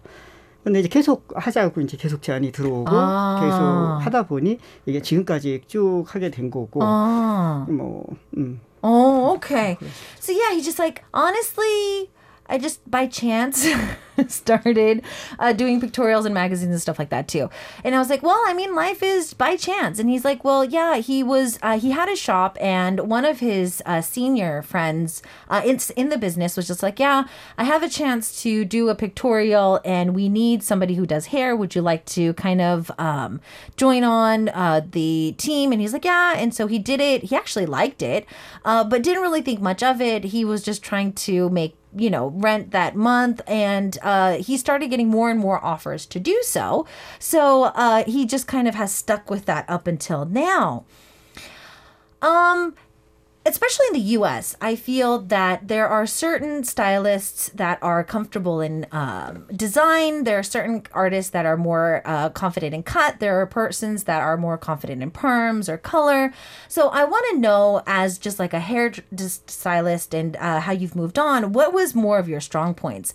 [0.65, 3.39] 근데 이제 계속 하자고 이제 계속 제안이 들어오고 아.
[3.39, 7.67] 계속 하다 보니 이게 지금까지 쭉 하게 된 거고 아.
[7.69, 8.03] 뭐
[8.35, 8.59] 음.
[8.81, 9.77] Oh, okay.
[10.19, 12.09] So yeah, he just like honestly,
[12.47, 13.67] I just by chance
[14.27, 15.03] started
[15.39, 17.49] uh, doing pictorials and magazines and stuff like that too.
[17.83, 19.99] And I was like, well, I mean, life is by chance.
[19.99, 23.39] And he's like, well, yeah, he was uh, he had a shop, and one of
[23.39, 27.25] his uh, senior friends uh, in in the business was just like, yeah,
[27.57, 31.55] I have a chance to do a pictorial, and we need somebody who does hair.
[31.55, 33.41] Would you like to kind of um,
[33.75, 35.71] join on uh, the team?
[35.71, 36.35] And he's like, yeah.
[36.37, 37.23] And so he did it.
[37.23, 38.25] He actually liked it,
[38.63, 40.25] uh, but didn't really think much of it.
[40.25, 44.89] He was just trying to make you know rent that month and uh, he started
[44.89, 46.85] getting more and more offers to do so.
[47.19, 50.85] So uh, he just kind of has stuck with that up until now.
[52.21, 52.75] Um
[53.46, 58.86] especially in the US, I feel that there are certain stylists that are comfortable in
[58.92, 60.24] um, design.
[60.24, 63.18] There are certain artists that are more uh, confident in cut.
[63.18, 66.32] There are persons that are more confident in perms or color.
[66.68, 70.72] So I want to know, as just like a hair d- stylist and uh, how
[70.72, 73.14] you've moved on, what was more of your strong points?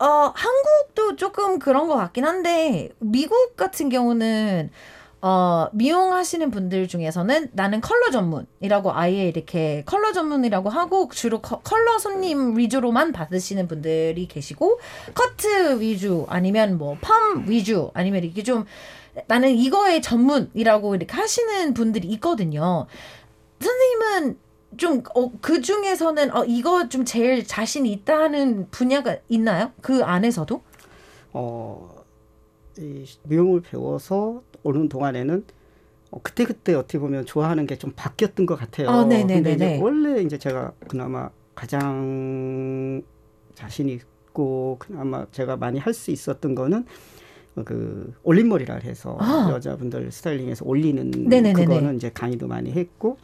[0.00, 4.70] 어, 한국도 조금 그런 것 같긴 한데, 미국 같은 경우는,
[5.27, 11.97] 어, 미용하시는 분들 중에서는 나는 컬러 전문이라고 아예 이렇게 컬러 전문이라고 하고 주로 커, 컬러
[11.97, 14.79] 손님 위주로만 받으시는 분들이 계시고
[15.15, 18.65] 커트 위주 아니면 뭐 펌 위주 아니면 이렇게 좀
[19.25, 22.85] 나는 이거의 전문이라고 이렇게 하시는 분들이 있거든요.
[23.59, 24.37] 선생님은
[24.77, 29.71] 좀그 중에서는 어, 이거 좀 제일 자신 있다는 분야가 있나요?
[29.81, 30.61] 그 안에서도?
[31.33, 31.95] 어,
[32.77, 35.45] 이 미용을 배워서 오는 동안에는
[36.11, 38.89] 어, 그때 그때 어떻게 보면 좋아하는 게 좀 바뀌었던 것 같아요.
[38.89, 39.41] 어, 네네네네.
[39.41, 43.01] 근데 이제 원래 이제 제가 그나마 가장
[43.53, 46.85] 자신 있고 그나마 제가 많이 할 수 있었던 거는
[47.63, 49.49] 그 올림머리라 해서 아.
[49.53, 51.53] 여자분들 스타일링에서 올리는 네네네네.
[51.65, 53.17] 그거는 이제 강의도 많이 했고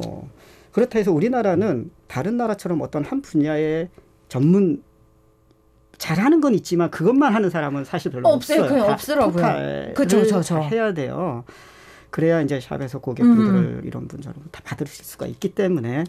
[0.00, 0.28] 뭐
[0.72, 3.88] 그렇다 해서 우리나라는 다른 나라처럼 어떤 한 분야의
[4.28, 4.82] 전문
[5.98, 8.62] 잘하는 건 있지만 그것만 하는 사람은 사실 별로 없어요.
[8.62, 8.72] 없어요.
[8.76, 8.90] 그냥
[9.94, 10.40] 그쵸, 그쵸.
[10.42, 11.44] 다 해야 돼요.
[12.10, 16.04] 그래야 이제 샵에서 고객분들을 이런 분처럼 다 받으실 수가 있기 때문에.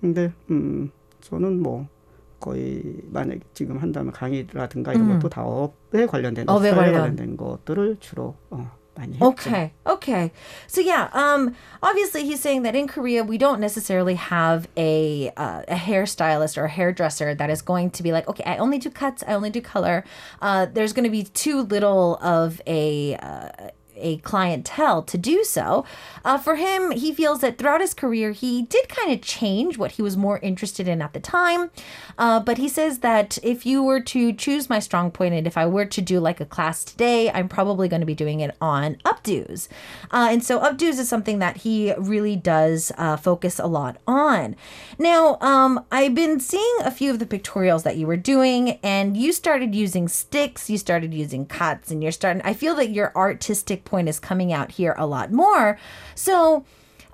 [0.00, 0.90] 근데 음
[1.22, 1.88] 저는 뭐
[2.38, 5.12] 거의 만약 지금 한다면 강의라든가 이런 음.
[5.14, 6.94] 것도 다 업에 관련된 업에 관련.
[7.00, 8.70] 관련된 것들을 주로 어.
[9.20, 9.72] Okay.
[9.86, 10.32] Okay.
[10.66, 15.62] So yeah, um obviously he's saying that in Korea we don't necessarily have a uh,
[15.68, 18.90] a hairstylist or a hairdresser that is going to be like, okay, I only do
[18.90, 20.04] cuts, I only do color.
[20.40, 23.48] Uh there's going to be too little of a uh,
[23.96, 25.84] a clientele to do so.
[26.24, 29.92] Uh, for him, he feels that throughout his career, he did kind of change what
[29.92, 31.70] he was more interested in at the time.
[32.18, 35.56] Uh, but he says that if you were to choose my strong point, and if
[35.56, 38.54] I were to do like a class today, I'm probably going to be doing it
[38.60, 39.68] on updos.
[40.10, 44.56] Uh, and so updos is something that he really does uh, focus a lot on.
[44.98, 49.16] Now, um, I've been seeing a few of the pictorials that you were doing, and
[49.16, 52.42] you started using sticks, you started using cuts, and you're starting.
[52.42, 55.77] I feel that your artistic point is coming out here a lot more.
[56.15, 56.63] So,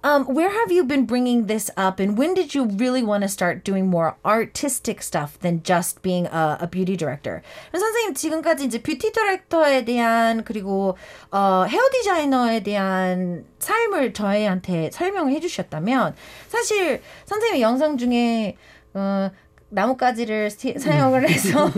[0.04, 3.28] um, where have you been bringing this up, and when did you really want to
[3.28, 7.41] start doing more artistic stuff than just being a, a beauty director?
[7.74, 10.96] 선생님 지금까지 이제 뷰티 디렉터에 대한 그리고
[11.32, 16.15] 어, 헤어 디자이너에 대한 삶을 저희한테 설명을 해주셨다면
[16.48, 18.56] 사실 선생님의 영상 중에
[18.93, 19.32] 어,
[19.70, 21.70] 나뭇가지를 스- 사용을 해서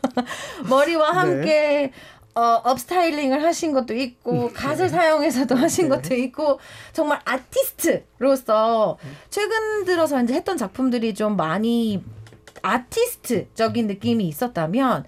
[0.67, 1.91] 머리와 함께
[2.36, 6.60] 어, 업스타일링을 하신 것도 있고 갓을 사용해서도 하신 것도 있고
[6.92, 8.98] 정말 아티스트로서
[9.30, 12.04] 최근 들어서 이제 했던 작품들이 좀 많이
[12.62, 15.04] 아티스트적인 느낌이 있었다면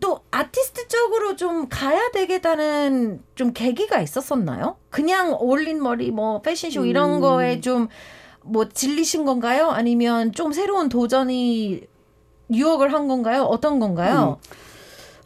[0.00, 4.76] 또 아티스트적으로 좀 가야 되겠다는 좀 계기가 있었었나요?
[4.90, 7.88] 그냥 올린 머리 뭐 패션쇼 이런 거에 좀
[8.42, 9.68] 뭐 질리신 건가요?
[9.70, 11.82] 아니면 좀 새로운 도전이
[12.52, 13.42] 유혹을 한 건가요?
[13.42, 14.38] 어떤 건가요?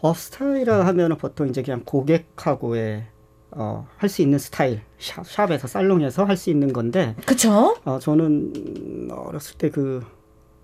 [0.05, 3.05] 업 스타일이라 하면은 보통 이제 그냥 고객하고의
[3.53, 7.77] 어, 할 수 있는 스타일 샵, 샵에서 살롱에서 할 수 있는 건데 그쵸?
[7.85, 10.03] 어, 저는 음, 어렸을 때 그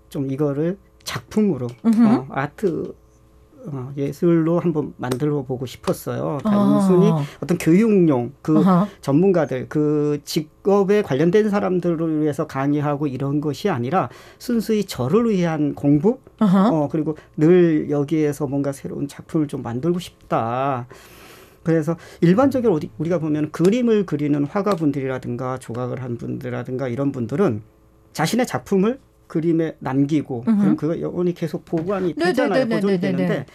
[0.09, 1.67] 좀 이거를 작품으로
[2.05, 2.93] 어, 아트
[3.67, 6.39] 어, 예술로 한번 만들어 보고 싶었어요.
[6.43, 8.87] 단순히 어떤 교육용 그 어허.
[9.01, 16.69] 전문가들 그 직업에 관련된 사람들을 위해서 강의하고 이런 것이 아니라 순수히 저를 위한 공부 어허.
[16.69, 20.87] 어 그리고 늘 여기에서 뭔가 새로운 작품을 좀 만들고 싶다.
[21.63, 27.61] 그래서 일반적으로 우리- 우리가 보면 그림을 그리는 화가분들이라든가 조각을 한 분들이라든가 이런 분들은
[28.13, 28.99] 자신의 작품을
[29.31, 32.65] 그림에 남기고 그럼 그거 영원히 계속 보관이 네, 되잖아요.
[32.65, 33.17] 네, 네, 보존이 네, 네, 네.
[33.17, 33.45] 되는데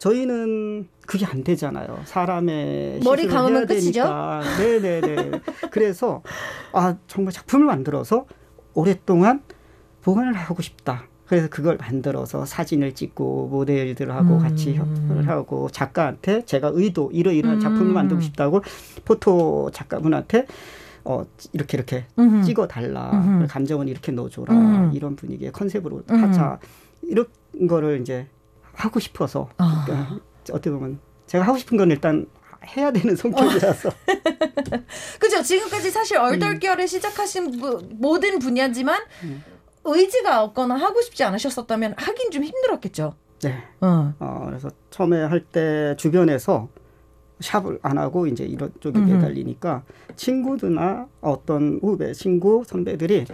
[0.00, 2.00] 저희는 그게 안 되잖아요.
[2.04, 4.04] 사람의 머리 감으면 끝이죠?
[4.58, 5.30] 네네네.
[5.70, 6.22] 그래서
[6.72, 8.26] 아 정말 작품을 만들어서
[8.74, 9.42] 오랫동안
[10.02, 11.04] 보관을 하고 싶다.
[11.28, 18.20] 그래서 그걸 만들어서 사진을 찍고 모델들하고 같이 협업을 하고 작가한테 제가 의도 이러이러한 작품을 만들고
[18.20, 18.62] 싶다고
[19.04, 20.46] 포토 작가분한테
[21.04, 22.44] 어 이렇게 이렇게 음흠.
[22.44, 23.46] 찍어 달라 음흠.
[23.48, 24.90] 감정은 이렇게 넣어줘라 음.
[24.94, 26.22] 이런 분위기의 컨셉으로 음.
[26.24, 26.58] 하자
[27.02, 27.26] 이런
[27.68, 28.26] 거를 이제
[28.72, 29.84] 하고 싶어서 아.
[29.86, 30.16] 그러니까
[30.52, 32.26] 어떻게 보면 제가 하고 싶은 건 일단
[32.76, 33.90] 해야 되는 성격이라서
[35.18, 35.42] 그죠?
[35.42, 39.00] 지금까지 사실 얼떨결에 시작하신 부- 모든 분야지만
[39.84, 43.14] 의지가 없거나 하고 싶지 않으셨었다면 하긴 좀 힘들었겠죠.
[43.42, 43.62] 네.
[43.80, 44.12] 어.
[44.18, 46.68] 어, 그래서 처음에 할 때 주변에서
[47.40, 49.14] 샵을 안 하고 이제 이런 쪽에 음흠.
[49.14, 49.82] 매달리니까
[50.16, 53.26] 친구들나 어떤 후배, 친구, 선배들이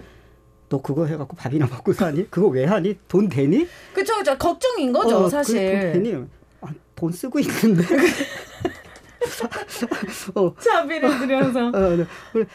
[0.69, 2.29] 너 그거 해갖고 밥이나 먹고 사니?
[2.29, 2.97] 그거 왜 하니?
[3.07, 3.67] 돈 되니?
[3.93, 4.37] 그쵸, 그쵸.
[4.37, 5.93] 걱정인 거죠, 어, 사실.
[5.93, 6.25] 돈 되니?
[6.61, 7.83] 아, 돈 쓰고 있는데.
[10.35, 11.67] 어, 자비를 들여서.
[11.67, 12.05] 어, 네.
[12.33, 12.45] 그래,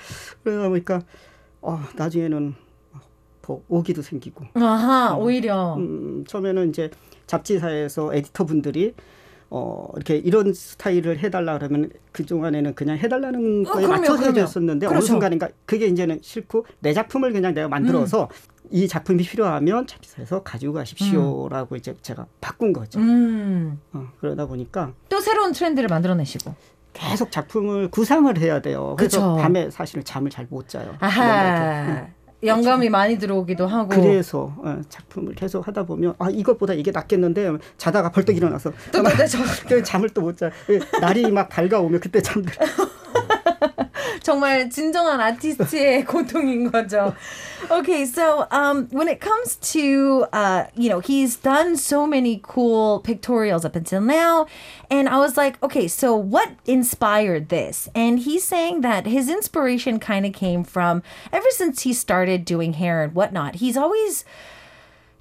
[0.43, 1.01] 그러다 보니까
[1.61, 2.55] 어, 나중에는
[3.41, 4.45] 더 오기도 생기고.
[4.55, 5.75] 아하, 오히려.
[5.77, 6.91] 음, 처음에는 이제
[7.27, 8.95] 잡지사에서 에디터 분들이
[9.55, 14.39] 어 이렇게 이런 스타일을 해달라 그러면 그 동안에는 그냥 해달라는 어, 거에 그럼요, 맞춰서 그럼요.
[14.39, 15.07] 해줬었는데 어느 그렇죠.
[15.09, 18.31] 순간인가 그게 이제는 싫고 내 작품을 그냥 내가 만들어서
[18.71, 22.99] 이 작품이 필요하면 잡지사에서 가지고 가십시오라고 이제 제가 바꾼 거죠.
[22.99, 23.79] 음.
[23.93, 26.55] 어, 그러다 보니까 또 새로운 트렌드를 만들어내시고.
[26.95, 28.95] 계속 작품을 구상을 해야 돼요.
[28.99, 29.43] 그래서 그쵸.
[29.43, 30.95] 밤에 사실은 잠을 잘 못 자요.
[31.01, 32.07] 아하.
[32.45, 33.89] 영감이 많이 들어오기도 하고.
[33.89, 39.09] 그래서 어, 작품을 계속 하다 보면 아 이것보다 이게 낫겠는데 자다가 벌떡 일어나서 또, 또,
[39.11, 40.51] 또, 저, 그 잠을 또 못 자.
[41.01, 42.53] 날이 막 밝아오면 그때 잠들.
[44.22, 47.16] 정말 진정한 아티스트의 고통인 거죠.
[47.72, 53.02] Okay, so um, when it comes to uh, you know, he's done so many cool
[53.02, 54.46] pictorials up until now,
[54.92, 57.90] and I was like, okay, so what inspired this?
[57.96, 62.74] And he's saying that his inspiration kind of came from ever since he started doing
[62.74, 63.56] hair and whatnot.
[63.56, 64.24] He's always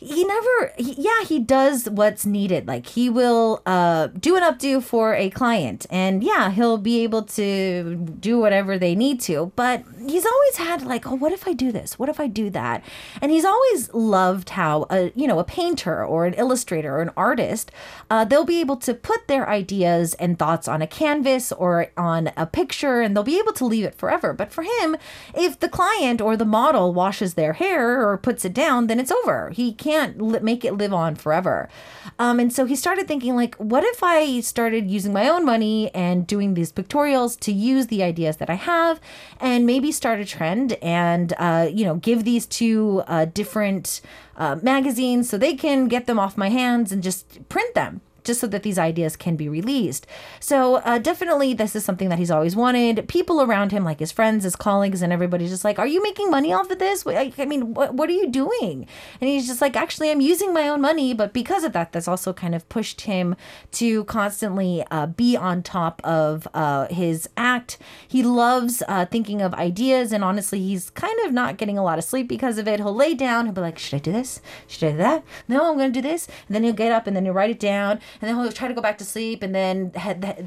[0.01, 2.67] he never he, yeah he does what's needed.
[2.67, 7.21] Like he will uh do an updo for a client and yeah he'll be able
[7.23, 9.51] to do whatever they need to.
[9.55, 11.99] But he's always had like oh what if i do this?
[11.99, 12.83] What if i do that?
[13.21, 17.11] And he's always loved how a you know a painter or an illustrator or an
[17.15, 17.71] artist
[18.09, 22.31] uh, they'll be able to put their ideas and thoughts on a canvas or on
[22.35, 24.33] a picture and they'll be able to leave it forever.
[24.33, 24.97] But for him
[25.35, 29.11] if the client or the model washes their hair or puts it down then it's
[29.11, 29.51] over.
[29.51, 31.69] He can't can't li- make it live on forever.
[32.17, 35.93] Um, and so he started thinking, like, what if I started using my own money
[35.93, 38.99] and doing these pictorials to use the ideas that I have
[39.39, 44.01] and maybe start a trend and, uh, you know, give these to uh, different
[44.37, 48.39] uh, magazines so they can get them off my hands and just print them just
[48.41, 50.07] so that these ideas can be released.
[50.39, 53.07] So uh, definitely, this is something that he's always wanted.
[53.07, 56.29] People around him, like his friends, his colleagues, and everybody's just like, "Are you making
[56.29, 57.05] money off of this?
[57.05, 58.87] I, I mean, what what are you doing?"
[59.19, 62.07] And he's just like, "Actually, I'm using my own money." But because of that, that's
[62.07, 63.35] also kind of pushed him
[63.73, 67.77] to constantly uh, be on top of uh, his act.
[68.07, 71.97] He loves uh, thinking of ideas, and honestly, he's kind of not getting a lot
[71.97, 72.79] of sleep because of it.
[72.79, 74.41] He'll lay down, he'll be like, "Should I do this?
[74.67, 75.23] Should I do that?
[75.47, 77.49] No, I'm going to do this." And then he'll get up and then he'll write
[77.49, 79.92] it down and then he'll try to go back to sleep and then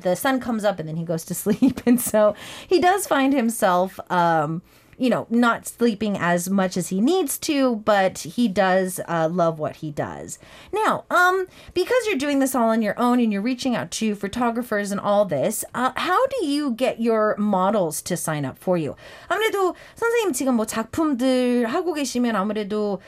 [0.01, 2.35] the sun comes up and then he goes to sleep and so
[2.67, 4.61] he does find himself um,
[4.99, 9.57] you know not sleeping as much as he needs to but he does uh, love
[9.57, 10.37] what he does
[10.73, 14.13] now um because you're doing this all on your own and you're reaching out to
[14.13, 18.77] photographers and all this uh, how do you get your models to sign up for
[18.77, 18.95] you
[19.29, 22.99] 아무래도 선생님 지금 뭐 작품들 하고 계시면 아무래도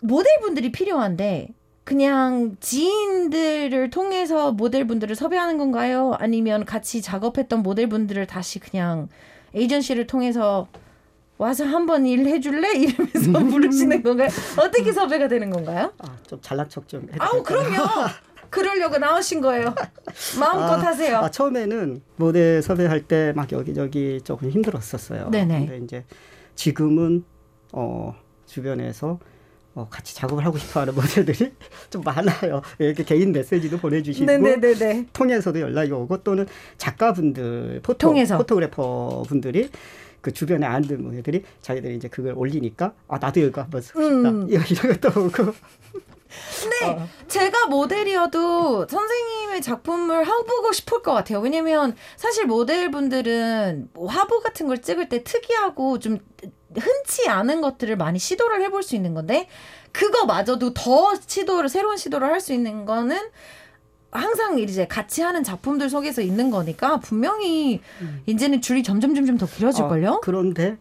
[0.00, 1.50] 모델분들이 필요한데
[1.87, 6.13] 그냥 지인들을 통해서 모델분들을 섭외하는 건가요?
[6.19, 9.07] 아니면 같이 작업했던 모델분들을 다시 그냥
[9.55, 10.67] 에이전시를 통해서
[11.37, 12.73] 와서 한번 일 해 줄래?
[12.75, 14.27] 이러면서 부르시는 건가요?
[14.59, 15.93] 어떻게 섭외가 되는 건가요?
[15.99, 17.77] 아, 좀 잘난 척 좀 해도 아우, 그럼요.
[18.49, 19.73] 그러려고 나오신 거예요.
[20.41, 21.17] 마음껏 아, 하세요.
[21.19, 25.29] 아, 처음에는 모델 섭외할 때 막 여기저기 조금 힘들었었어요.
[25.29, 25.59] 네네.
[25.67, 26.05] 근데 이제
[26.55, 27.23] 지금은
[27.71, 28.13] 어,
[28.45, 29.19] 주변에서
[29.77, 31.53] 어, 같이 작업을 하고 싶어하는 모델들이
[31.91, 32.63] 좀 많아요.
[32.79, 35.05] 이렇게 개인 메시지도 보내주시고 네네네네.
[35.13, 38.37] 통해서도 연락이 오고 또는 작가분들 포토 통해서.
[38.37, 39.69] 포토그래퍼 분들이
[40.19, 44.47] 그 주변에 아는 모델들이 자기들이 이제 그걸 올리니까 아 나도 이거 한번 쓰고 싶다 음.
[44.49, 45.53] 이런 것도 오고
[46.81, 47.07] 네, 어.
[47.27, 51.39] 제가 모델이어도 선생님의 작품을 해보고 싶을 것 같아요.
[51.39, 56.17] 왜냐면 사실 모델분들은 뭐 화보 같은 걸 찍을 때 특이하고 좀
[56.75, 59.47] 흔치 않은 것들을 많이 시도를 해볼 수 있는 건데
[59.91, 63.17] 그거마저도 더 시도를 새로운 시도를 할 수 있는 거는
[64.11, 68.21] 항상 이제 같이 하는 작품들 속에서 있는 거니까 분명히 음.
[68.25, 70.09] 이제는 줄이 점점 점점 더 길어질걸요.
[70.09, 70.77] 어, 그런데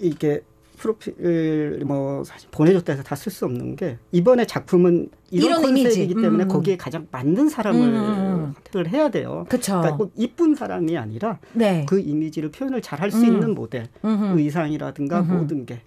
[0.00, 0.42] 이게
[0.82, 6.14] 프로필 뭐 사실 보내줬다 해서 다 쓸 수 없는 게 이번에 작품은 이런, 이런 컨셉이기
[6.14, 6.48] 때문에 음.
[6.48, 8.52] 거기에 가장 맞는 사람을 음.
[8.54, 9.46] 선택을 해야 돼요.
[9.48, 9.74] 그쵸.
[9.78, 11.86] 그러니까 꼭 이쁜 사람이 아니라 네.
[11.88, 14.38] 그 이미지를 표현을 잘 할수 있는 모델, 음흠.
[14.38, 15.32] 의상이라든가 음흠.
[15.32, 15.82] 모든 게.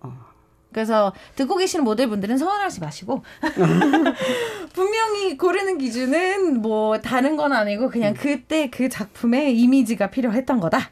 [0.00, 0.32] 어.
[0.72, 3.22] 그래서 듣고 계시는 모델분들은 서운하지 마시고
[4.74, 10.90] 분명히 고르는 기준은 뭐 다른 건 아니고 그냥 그때 그 작품의 이미지가 필요했던 거다.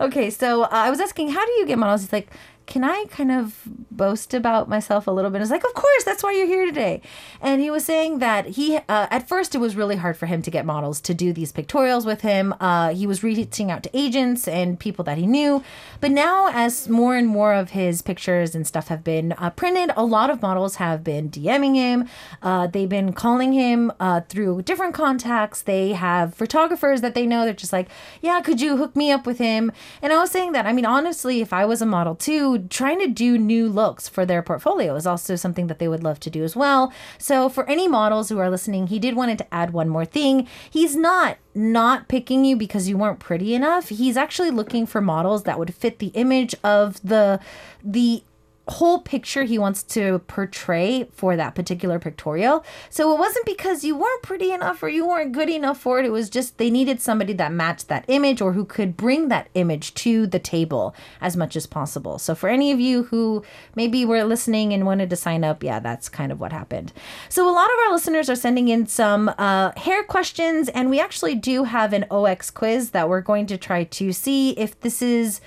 [0.00, 2.04] Okay, so uh, I was asking, how do you get models?
[2.04, 2.28] It's like
[2.66, 5.40] can I kind of boast about myself a little bit?
[5.40, 7.00] It's like, of course, that's why you're here today.
[7.40, 10.42] And he was saying that he, uh, at first, it was really hard for him
[10.42, 12.54] to get models to do these pictorials with him.
[12.60, 15.62] Uh, he was reaching out to agents and people that he knew.
[16.00, 19.92] But now, as more and more of his pictures and stuff have been uh, printed,
[19.96, 22.08] a lot of models have been DMing him.
[22.42, 25.62] Uh, they've been calling him uh, through different contacts.
[25.62, 27.44] They have photographers that they know.
[27.44, 27.88] They're just like,
[28.20, 29.70] yeah, could you hook me up with him?
[30.02, 33.00] And I was saying that, I mean, honestly, if I was a model too, trying
[33.00, 36.30] to do new looks for their portfolio is also something that they would love to
[36.30, 36.92] do as well.
[37.18, 40.48] So for any models who are listening, he did wanted to add one more thing.
[40.70, 43.88] He's not not picking you because you weren't pretty enough.
[43.88, 47.40] He's actually looking for models that would fit the image of the
[47.82, 48.22] the
[48.68, 52.64] whole picture he wants to portray for that particular pictorial.
[52.90, 56.04] So it wasn't because you weren't pretty enough or you weren't good enough for it.
[56.04, 59.48] It was just they needed somebody that matched that image or who could bring that
[59.54, 62.18] image to the table as much as possible.
[62.18, 63.44] So for any of you who
[63.76, 66.92] maybe were listening and wanted to sign up, yeah, that's kind of what happened.
[67.28, 70.98] So a lot of our listeners are sending in some uh, hair questions, and we
[70.98, 75.02] actually do have an OX quiz that we're going to try to see if this
[75.02, 75.40] is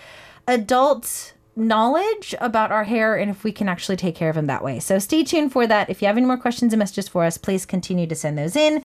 [0.48, 4.64] adult knowledge about our hair and if we can actually take care of them that
[4.64, 4.80] way.
[4.80, 5.90] So stay tuned for that.
[5.90, 8.56] If you have any more questions and messages for us, please continue to send those
[8.56, 8.82] in.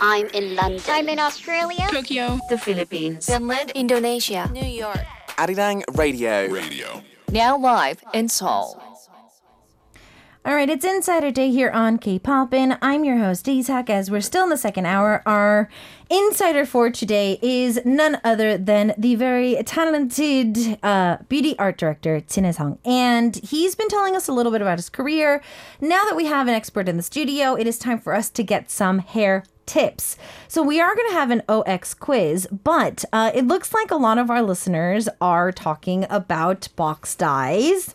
[0.00, 0.80] I'm in London.
[0.88, 1.88] I'm in Australia.
[1.90, 2.38] Tokyo.
[2.48, 3.26] The Philippines.
[3.26, 3.72] Finland.
[3.74, 4.48] Indonesia.
[4.52, 5.00] New York.
[5.38, 6.48] Arirang Radio.
[6.48, 7.02] Radio.
[7.30, 8.87] Now live in Seoul.
[10.54, 12.78] Right, it's Insider Day here on K-Poppin'.
[12.80, 15.22] I'm your host, Isak, as we're still in the second hour.
[15.26, 15.68] Our
[16.08, 22.50] insider for today is none other than the very talented uh, beauty art director, Jin
[22.52, 22.78] Sung.
[22.84, 25.42] And he's been telling us a little bit about his career.
[25.82, 28.42] Now that we have an expert in the studio, it is time for us to
[28.42, 30.16] get some hair tips.
[30.48, 33.96] So we are going to have an OX quiz, but uh, it looks like a
[33.96, 37.94] lot of our listeners are talking about box dyes.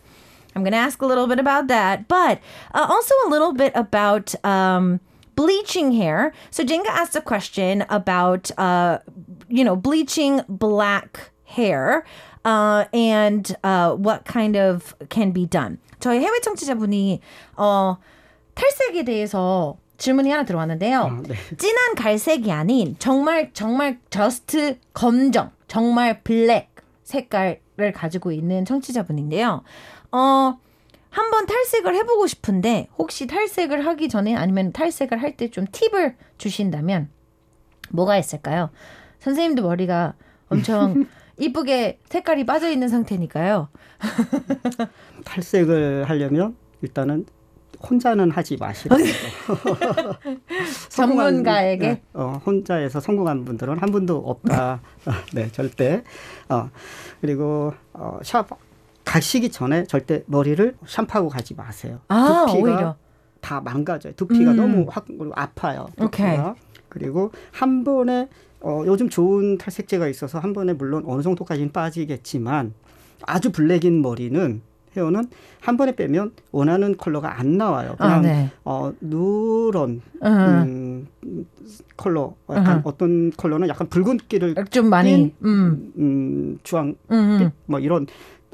[0.54, 2.40] I'm going to ask a little bit about that, but
[2.74, 5.00] uh, also a little bit about um,
[5.34, 6.32] bleaching hair.
[6.50, 8.98] So Jenga asked a question about, uh,
[9.48, 12.04] you know, bleaching black hair.
[12.44, 15.78] Uh, and uh, what kind of can be done.
[15.98, 17.20] 저희 해외 청취자분이
[17.56, 17.96] 어,
[18.54, 21.00] 탈색에 대해서 질문이 하나 들어왔는데요.
[21.00, 21.34] 아, 네.
[21.56, 26.68] 진한 갈색이 아닌 정말 정말 just 검정, 정말 black
[27.04, 29.62] 색깔을 가지고 있는 청취자분인데요.
[30.14, 30.58] 어,
[31.10, 37.08] 한번 탈색을 해보고 싶은데 혹시 탈색을 하기 전에 아니면 탈색을 할 때 좀 팁을 주신다면
[37.90, 38.70] 뭐가 있을까요?
[39.20, 40.14] 선생님도 머리가
[40.48, 41.06] 엄청
[41.38, 43.68] 이쁘게 색깔이 빠져 있는 상태니까요.
[45.24, 47.26] 탈색을 하려면 일단은
[47.90, 49.02] 혼자는 하지 마시라고.
[50.88, 51.86] 전문가에게?
[51.86, 54.80] 네, 어, 혼자에서 성공한 분들은 한 분도 없다.
[55.34, 56.02] 네, 절대.
[56.48, 56.70] 어,
[57.20, 58.48] 그리고 어, 샵
[59.14, 62.00] 가시기 전에 절대 머리를 샴푸하고 가지 마세요.
[62.08, 62.96] 아, 두피가 오히려.
[63.40, 64.12] 다 망가져요.
[64.14, 64.56] 두피가 음.
[64.56, 65.86] 너무 확 아파요.
[66.00, 66.36] 오케이.
[66.88, 68.28] 그리고 한 번에
[68.60, 72.74] 어, 요즘 좋은 탈색제가 있어서 한 번에 물론 어느 정도까지는 빠지겠지만
[73.22, 74.62] 아주 블랙인 머리는
[74.96, 75.28] 헤어는
[75.60, 77.94] 한 번에 빼면 원하는 컬러가 안 나와요.
[77.98, 78.50] 아, 그냥 네.
[78.64, 81.46] 어, 누런 음, 음,
[81.96, 82.82] 컬러, 약간 음.
[82.82, 88.06] 어떤 컬러는 약간 붉은기를 좀 많이 음, 음, 주황 음, 뭐 이런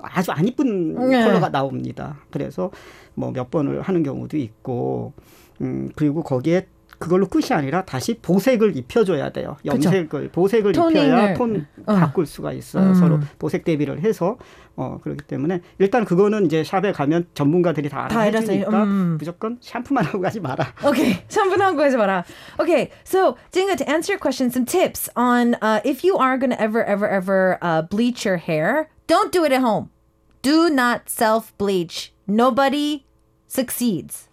[0.03, 1.25] 아주 안 이쁜 네.
[1.25, 2.19] 컬러가 나옵니다.
[2.31, 2.71] 그래서
[3.15, 5.13] 뭐 몇 번을 하는 경우도 있고,
[5.61, 6.67] 음, 그리고 거기에
[6.99, 9.57] 그걸로 끝이 아니라 다시 보색을 입혀줘야 돼요.
[9.65, 11.07] 염색을 보색을 토닝을.
[11.09, 11.95] 입혀야 톤 어.
[11.95, 12.89] 바꿀 수가 있어요.
[12.91, 12.95] 음.
[12.95, 14.37] 서로 보색 대비를 해서
[14.77, 19.17] 어 그렇기 때문에 일단 그거는 이제 샵에 가면 전문가들이 다 알아주니까 음.
[19.19, 20.75] 무조건 샴푸만 하고 가지 마라.
[20.85, 22.25] Okay, 샴푸하고 하지 마라.
[22.61, 26.51] Okay, so Jinga, to answer your question, some tips on uh, if you are going
[26.51, 29.91] to ever, ever, ever uh, bleach your hair, don't do it at home.
[30.41, 32.13] Do not self bleach.
[32.29, 33.05] Nobody
[33.49, 34.29] succeeds.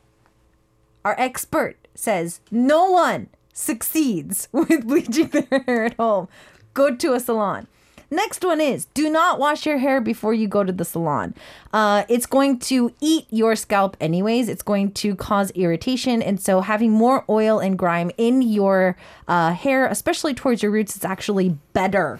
[1.03, 6.27] Our expert says no one succeeds with bleaching their hair at home.
[6.75, 7.65] Go to a salon.
[8.11, 11.33] Next one is do not wash your hair before you go to the salon.
[11.73, 14.47] Uh, it's going to eat your scalp anyways.
[14.47, 16.21] It's going to cause irritation.
[16.21, 18.95] And so having more oil and grime in your
[19.27, 22.19] uh, hair, especially towards your roots, is actually better.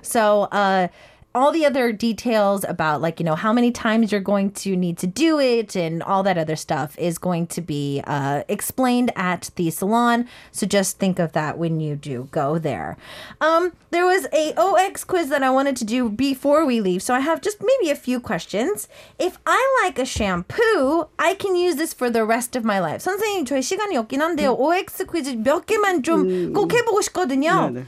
[0.00, 0.88] So, uh,
[1.35, 4.97] all the other details about like you know how many times you're going to need
[4.99, 9.49] to do it and all that other stuff is going to be uh, explained at
[9.55, 12.97] the salon so just think of that when you do go there
[13.41, 17.15] um, there was a ox quiz that i wanted to do before we leave so
[17.15, 21.77] i have just maybe a few questions if i like a shampoo i can use
[21.77, 25.65] this for the rest of my life 선생님 저희 시간이 없긴 한데요 ox 퀴즈 몇
[25.65, 27.85] 개만 좀 꼭 해보고 싶거든요 네, 네.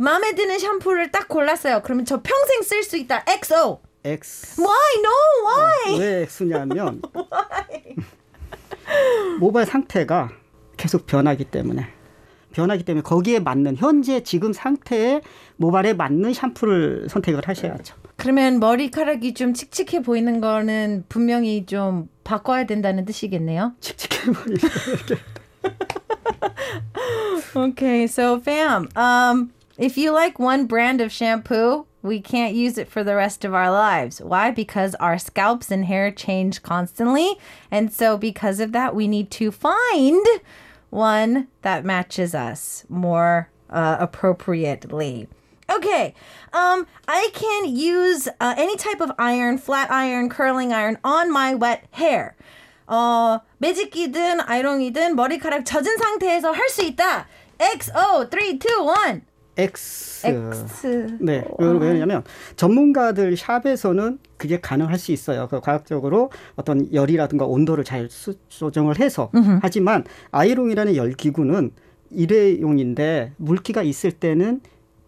[0.00, 1.82] 마음에 드는 샴푸를 딱 골랐어요.
[1.84, 3.22] 그러면 저 평생 쓸 수 있다.
[3.26, 3.82] XO.
[4.02, 5.04] X Why?
[5.04, 5.10] No.
[5.46, 6.00] Why?
[6.00, 7.02] 왜 X냐면
[9.38, 10.30] 모발 상태가
[10.78, 11.86] 계속 변하기 때문에
[12.52, 15.20] 변하기 때문에 거기에 맞는 현재 지금 상태의
[15.56, 17.94] 모발에 맞는 샴푸를 선택을 하셔야죠.
[18.16, 23.74] 그러면 머리카락이 좀 칙칙해 보이는 거는 분명히 좀 바꿔야 된다는 뜻이겠네요.
[23.80, 24.56] 칙칙해 보이는
[27.54, 32.87] Okay, so fam, um, if you like one brand of shampoo, we can't use it
[32.87, 34.21] for the rest of our lives.
[34.21, 34.51] Why?
[34.51, 37.35] Because our scalps and hair change constantly.
[37.71, 40.25] And so, because of that, we need to find
[40.91, 45.27] one that matches us more uh, appropriately.
[45.69, 46.13] Okay,
[46.53, 51.55] um, I can use uh, any type of iron, flat iron, curling iron on my
[51.55, 52.35] wet hair.
[52.87, 57.25] 어, 매직기든 아이롱이든 머리카락 젖은 상태에서 할 수 있다.
[57.59, 59.21] XO 3 2 1.
[59.56, 60.26] X.
[60.26, 61.16] X.
[61.20, 62.22] 네, 왜- 왜냐면
[62.56, 65.48] 전문가들 샵에서는 그게 가능할 수 있어요.
[65.50, 69.30] 그 과학적으로 어떤 열이라든가 온도를 잘 수, 조정을 해서
[69.62, 71.72] 하지만 아이롱이라는 열 기구는
[72.10, 74.60] 일회용인데 물기가 있을 때는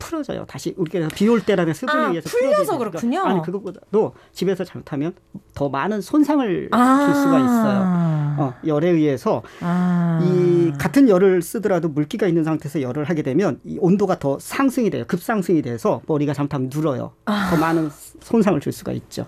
[0.02, 0.44] 풀어져요.
[0.46, 2.78] 다시 우리가 비올 때라는 수분에 아, 의해서 풀려서.
[2.78, 3.22] 그렇군요.
[3.24, 5.14] 아니 그것보다도 집에서 잘못하면
[5.54, 7.14] 더 많은 손상을 줄 아.
[7.14, 8.36] 수가 있어요.
[8.38, 10.20] 어, 열에 의해서 아.
[10.22, 15.04] 이 같은 열을 쓰더라도 물기가 있는 상태에서 열을 하게 되면 이 온도가 더 상승이 돼요.
[15.06, 17.12] 급상승이 돼서 머리가 잘못하면 눌어요.
[17.24, 17.90] 더 많은
[18.20, 19.26] 손상을 줄 수가 있죠.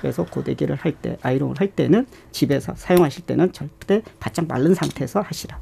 [0.00, 5.58] 그래서 고데기를 할 때, 아이롱을 할 때는 집에서 사용하실 때는 절대 바짝 마른 상태에서 하시라.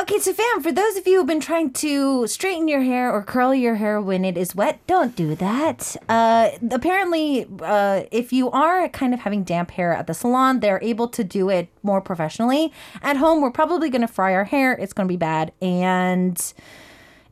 [0.00, 3.20] Okay, so fam, for those of you who've been trying to straighten your hair or
[3.20, 5.96] curl your hair when it is wet, don't do that.
[6.08, 10.78] Uh, apparently, uh, if you are kind of having damp hair at the salon, they're
[10.84, 12.72] able to do it more professionally.
[13.02, 14.72] At home, we're probably going to fry our hair.
[14.74, 16.40] It's going to be bad, and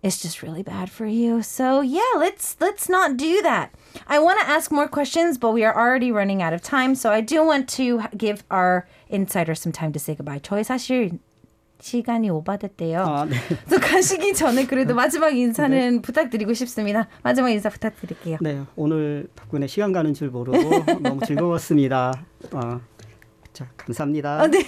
[0.02, 1.42] it's just really bad for you.
[1.42, 3.72] So yeah, let's let's not do that.
[4.08, 6.96] I want to ask more questions, but we are already running out of time.
[6.96, 10.40] So I do want to give our insider some time to say goodbye.
[10.40, 11.20] Choi 사실
[11.80, 13.00] 시간이 오바됐대요.
[13.00, 13.36] 아, 네.
[13.70, 17.08] 또 가시기 전에 그래도 마지막 인사는 부탁드리고 싶습니다.
[17.22, 18.38] 마지막 인사 부탁드릴게요.
[18.40, 22.12] 네, 오늘 덕분에 시간 가는 줄 모르고 너무 즐거웠습니다.
[22.52, 22.80] 어,
[23.52, 24.42] 자, 감사합니다.
[24.42, 24.58] 아, 네.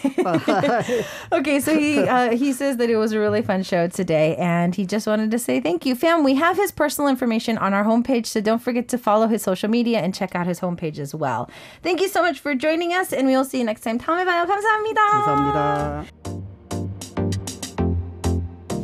[1.30, 4.74] okay, so he uh, he says that it was a really fun show today, and
[4.74, 6.24] he just wanted to say thank you, fam.
[6.24, 9.68] We have his personal information on our homepage, so don't forget to follow his social
[9.68, 11.50] media and check out his homepage as well.
[11.82, 13.98] Thank you so much for joining us, and we will see you next time.
[13.98, 14.46] 다음에 봐요.
[14.46, 15.00] 감사합니다.
[15.10, 16.47] 감사합니다.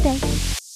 [0.00, 0.69] Stay.